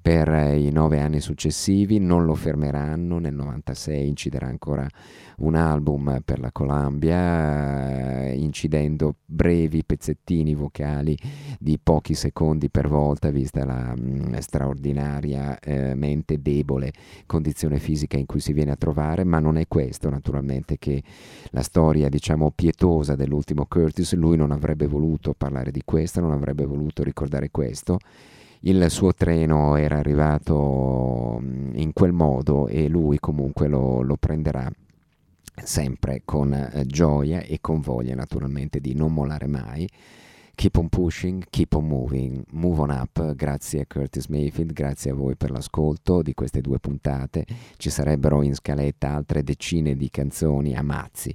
per 0.00 0.28
eh, 0.28 0.58
i 0.58 0.70
nove 0.70 1.00
anni 1.00 1.20
successivi. 1.20 1.98
Non 1.98 2.24
lo 2.24 2.34
fermeranno, 2.34 3.18
nel 3.18 3.34
96 3.34 4.08
inciderà 4.08 4.46
ancora 4.46 4.86
un 5.38 5.54
album 5.54 6.20
per 6.24 6.40
la 6.40 6.52
Columbia, 6.52 8.28
eh, 8.28 8.36
incidendo 8.36 9.16
brevi 9.24 9.84
pezzettini 9.84 10.54
vocali 10.54 11.16
di 11.58 11.78
pochi 11.82 12.14
secondi 12.14 12.70
per 12.70 12.88
volta, 12.88 13.30
vista 13.30 13.64
la 13.64 13.94
mh, 13.96 14.38
straordinariamente 14.38 16.40
debole 16.40 16.92
condizione 17.26 17.78
fisica 17.78 18.16
in 18.16 18.26
cui 18.26 18.40
si 18.40 18.52
viene 18.52 18.72
a 18.72 18.76
trovare, 18.76 19.24
ma 19.24 19.38
non 19.38 19.56
è 19.56 19.66
questo 19.68 20.10
naturalmente 20.10 20.78
che 20.78 21.02
la 21.50 21.62
storia, 21.62 22.08
diciamo, 22.08 22.50
pietosa 22.50 23.14
dell'ultimo 23.24 23.66
Curtis, 23.66 24.14
lui 24.14 24.36
non 24.36 24.50
avrebbe 24.50 24.86
voluto 24.86 25.34
parlare 25.36 25.70
di 25.70 25.82
questo, 25.84 26.20
non 26.20 26.32
avrebbe 26.32 26.64
voluto 26.64 27.02
ricordare 27.02 27.50
questo 27.50 27.98
il 28.64 28.86
suo 28.90 29.12
treno 29.12 29.76
era 29.76 29.98
arrivato 29.98 31.40
in 31.72 31.90
quel 31.92 32.12
modo 32.12 32.68
e 32.68 32.86
lui 32.86 33.18
comunque 33.18 33.66
lo, 33.66 34.02
lo 34.02 34.16
prenderà 34.16 34.70
sempre 35.64 36.22
con 36.24 36.52
eh, 36.52 36.86
gioia 36.86 37.40
e 37.40 37.58
con 37.60 37.80
voglia 37.80 38.14
naturalmente 38.14 38.78
di 38.78 38.94
non 38.94 39.12
mollare 39.12 39.46
mai. 39.46 39.88
Keep 40.54 40.76
on 40.76 40.88
pushing, 40.90 41.44
keep 41.50 41.72
on 41.72 41.88
moving, 41.88 42.44
move 42.50 42.80
on 42.82 42.90
up. 42.90 43.34
Grazie 43.34 43.80
a 43.80 43.86
Curtis 43.86 44.26
Mayfield, 44.26 44.72
grazie 44.72 45.10
a 45.10 45.14
voi 45.14 45.34
per 45.34 45.50
l'ascolto 45.50 46.22
di 46.22 46.34
queste 46.34 46.60
due 46.60 46.78
puntate. 46.78 47.44
Ci 47.78 47.90
sarebbero 47.90 48.42
in 48.42 48.54
scaletta 48.54 49.12
altre 49.12 49.42
decine 49.42 49.96
di 49.96 50.08
canzoni 50.08 50.76
a 50.76 50.82
mazzi 50.82 51.34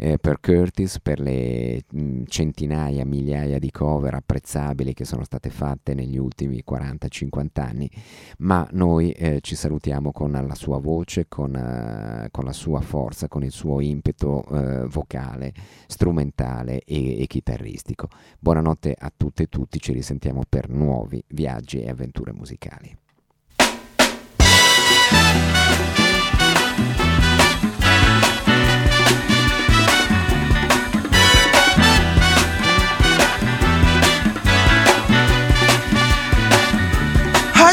eh, 0.00 0.18
per 0.18 0.38
Curtis, 0.40 1.00
per 1.00 1.18
le 1.18 1.82
mh, 1.90 2.22
centinaia, 2.26 3.04
migliaia 3.04 3.58
di 3.58 3.70
cover 3.72 4.14
apprezzabili 4.14 4.94
che 4.94 5.04
sono 5.04 5.24
state 5.24 5.50
fatte 5.50 5.92
negli 5.92 6.16
ultimi 6.16 6.62
40-50 6.66 7.46
anni, 7.54 7.90
ma 8.38 8.66
noi 8.72 9.10
eh, 9.10 9.40
ci 9.40 9.56
salutiamo 9.56 10.12
con 10.12 10.30
la 10.30 10.54
sua 10.54 10.78
voce, 10.78 11.26
con, 11.28 11.52
uh, 11.54 12.28
con, 12.30 12.44
la 12.44 12.52
sua 12.52 12.80
forza, 12.80 13.26
con 13.26 13.42
il 13.42 13.50
suo 13.50 13.80
impeto 13.80 14.44
uh, 14.48 14.86
vocale, 14.86 15.52
strumentale 15.88 16.82
e, 16.84 17.20
e 17.20 17.26
chitarristico. 17.26 18.08
Buonanotte 18.38 18.94
a 18.96 19.12
tutte 19.14 19.44
e 19.44 19.48
tutti, 19.48 19.80
ci 19.80 19.92
risentiamo 19.92 20.42
per 20.48 20.68
nuovi 20.68 21.22
viaggi 21.26 21.82
e 21.82 21.90
avventure 21.90 22.32
musicali. 22.32 22.96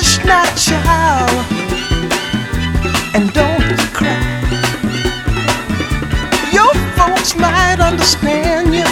Child 0.01 1.45
and 3.13 3.31
don't 3.33 3.79
cry. 3.93 4.19
Your 6.51 6.73
folks 6.97 7.35
might 7.35 7.79
understand 7.79 8.75
you 8.75 8.83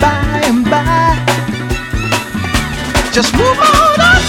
by 0.00 0.40
and 0.44 0.64
by. 0.64 1.18
Just 3.12 3.34
move 3.34 3.58
on 3.58 4.00
up 4.00 4.22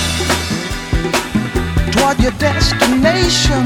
toward 1.94 2.20
your 2.20 2.34
destination. 2.34 3.64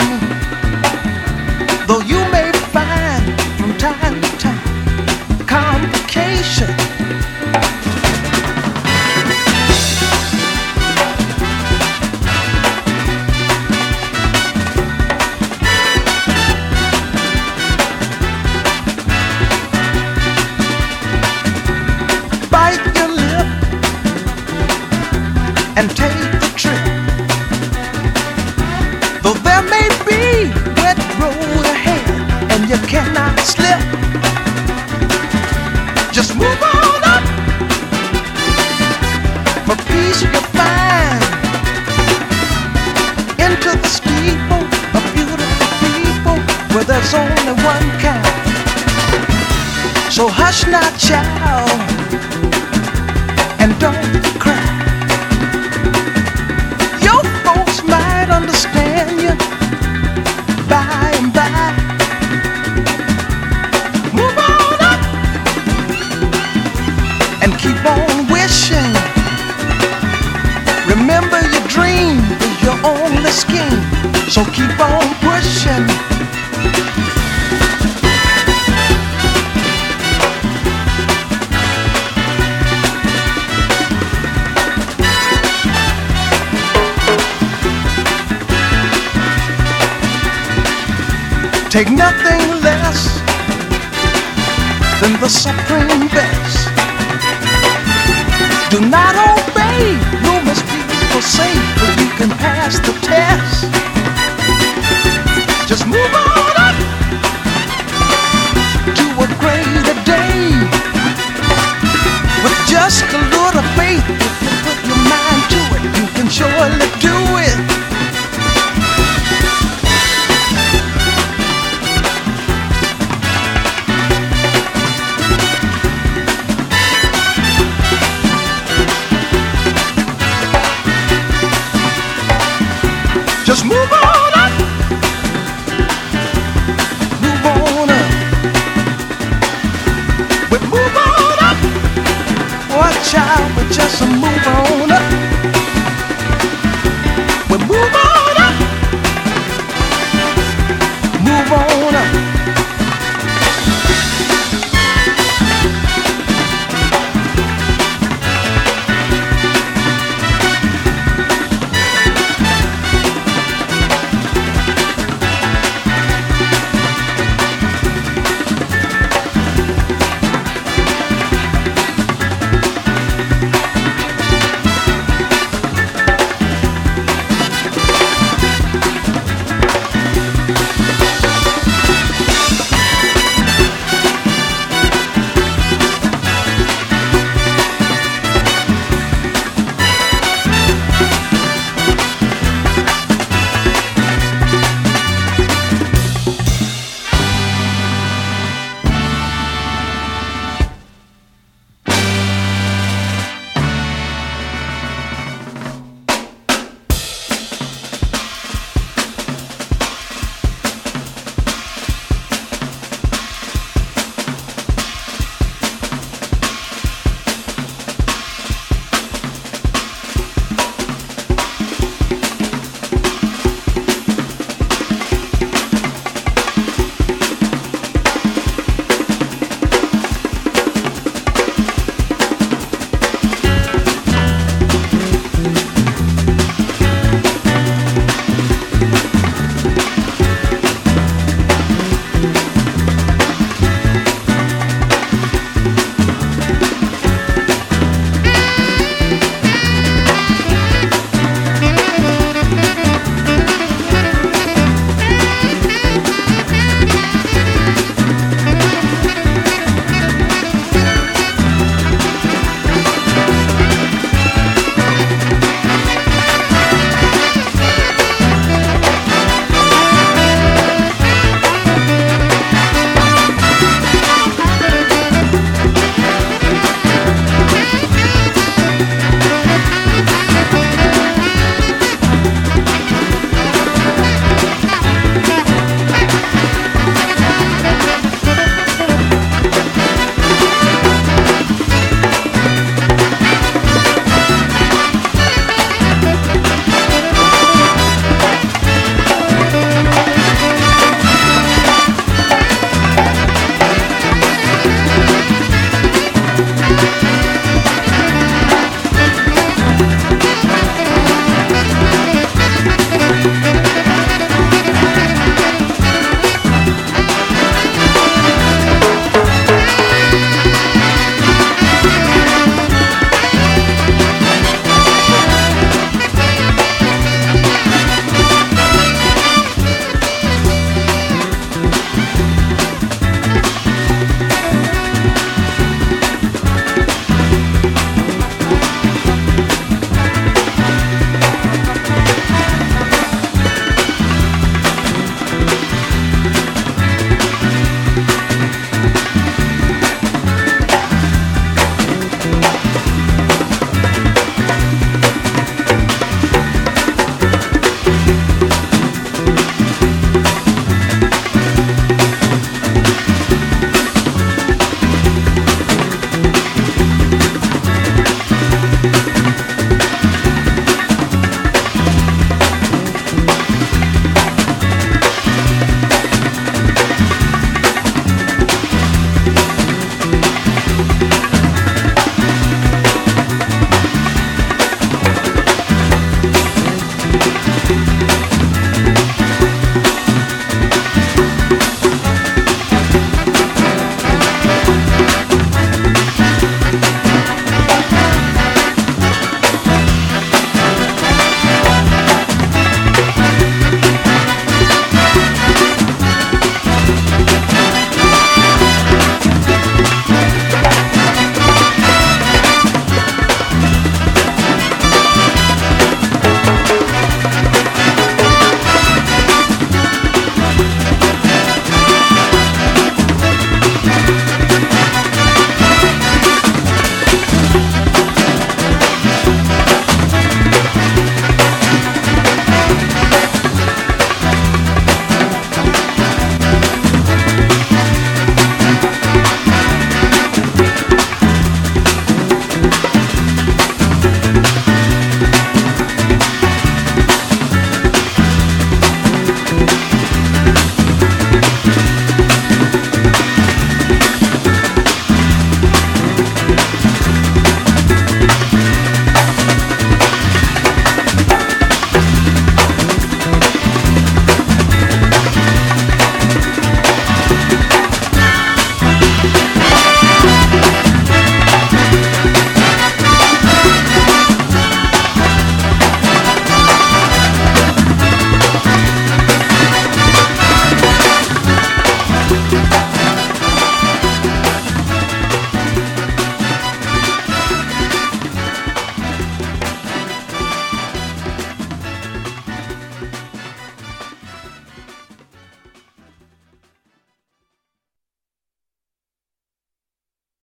Though 1.87 2.01
you 2.01 2.19
may 2.31 2.51
find 2.71 3.23
from 3.57 3.75
time 3.77 4.21
to 4.21 4.37
time 4.37 5.47
complications. 5.47 7.18
Hush 50.59 50.71
not, 50.71 50.97
child 50.99 51.69
and 53.59 53.71
don't 53.79 54.23
cry. 54.39 54.55
Your 57.01 57.23
folks 57.43 57.83
might 57.83 58.29
understand 58.29 59.21
you 59.21 59.33
by 60.67 61.11
and 61.19 61.33
by. 61.33 61.73
Move 64.13 64.37
on 64.37 64.79
up 64.91 65.01
and 67.43 67.51
keep 67.59 67.79
on 67.85 68.27
wishing. 68.31 68.93
Remember 70.87 71.39
your 71.53 71.67
dream 71.67 72.19
is 72.41 72.63
your 72.63 72.77
only 72.85 73.31
scheme, 73.31 73.81
so 74.29 74.43
keep 74.51 74.79
on 74.79 75.18
Take 91.69 91.91
nothing 91.91 92.61
less 92.63 93.19
than 95.01 95.19
the 95.21 95.29
supreme 95.29 96.07
best. 96.09 96.67
Do 98.71 98.81
not 98.81 99.13
obey 99.15 99.93
rumors 100.25 100.63
people 100.63 101.21
say, 101.21 101.53
but 101.77 102.01
you 102.01 102.09
can 102.17 102.29
pass 102.39 102.79
the 102.79 102.93
test. 103.05 103.69
Just 105.69 105.85
move 105.85 106.13
on 106.15 106.28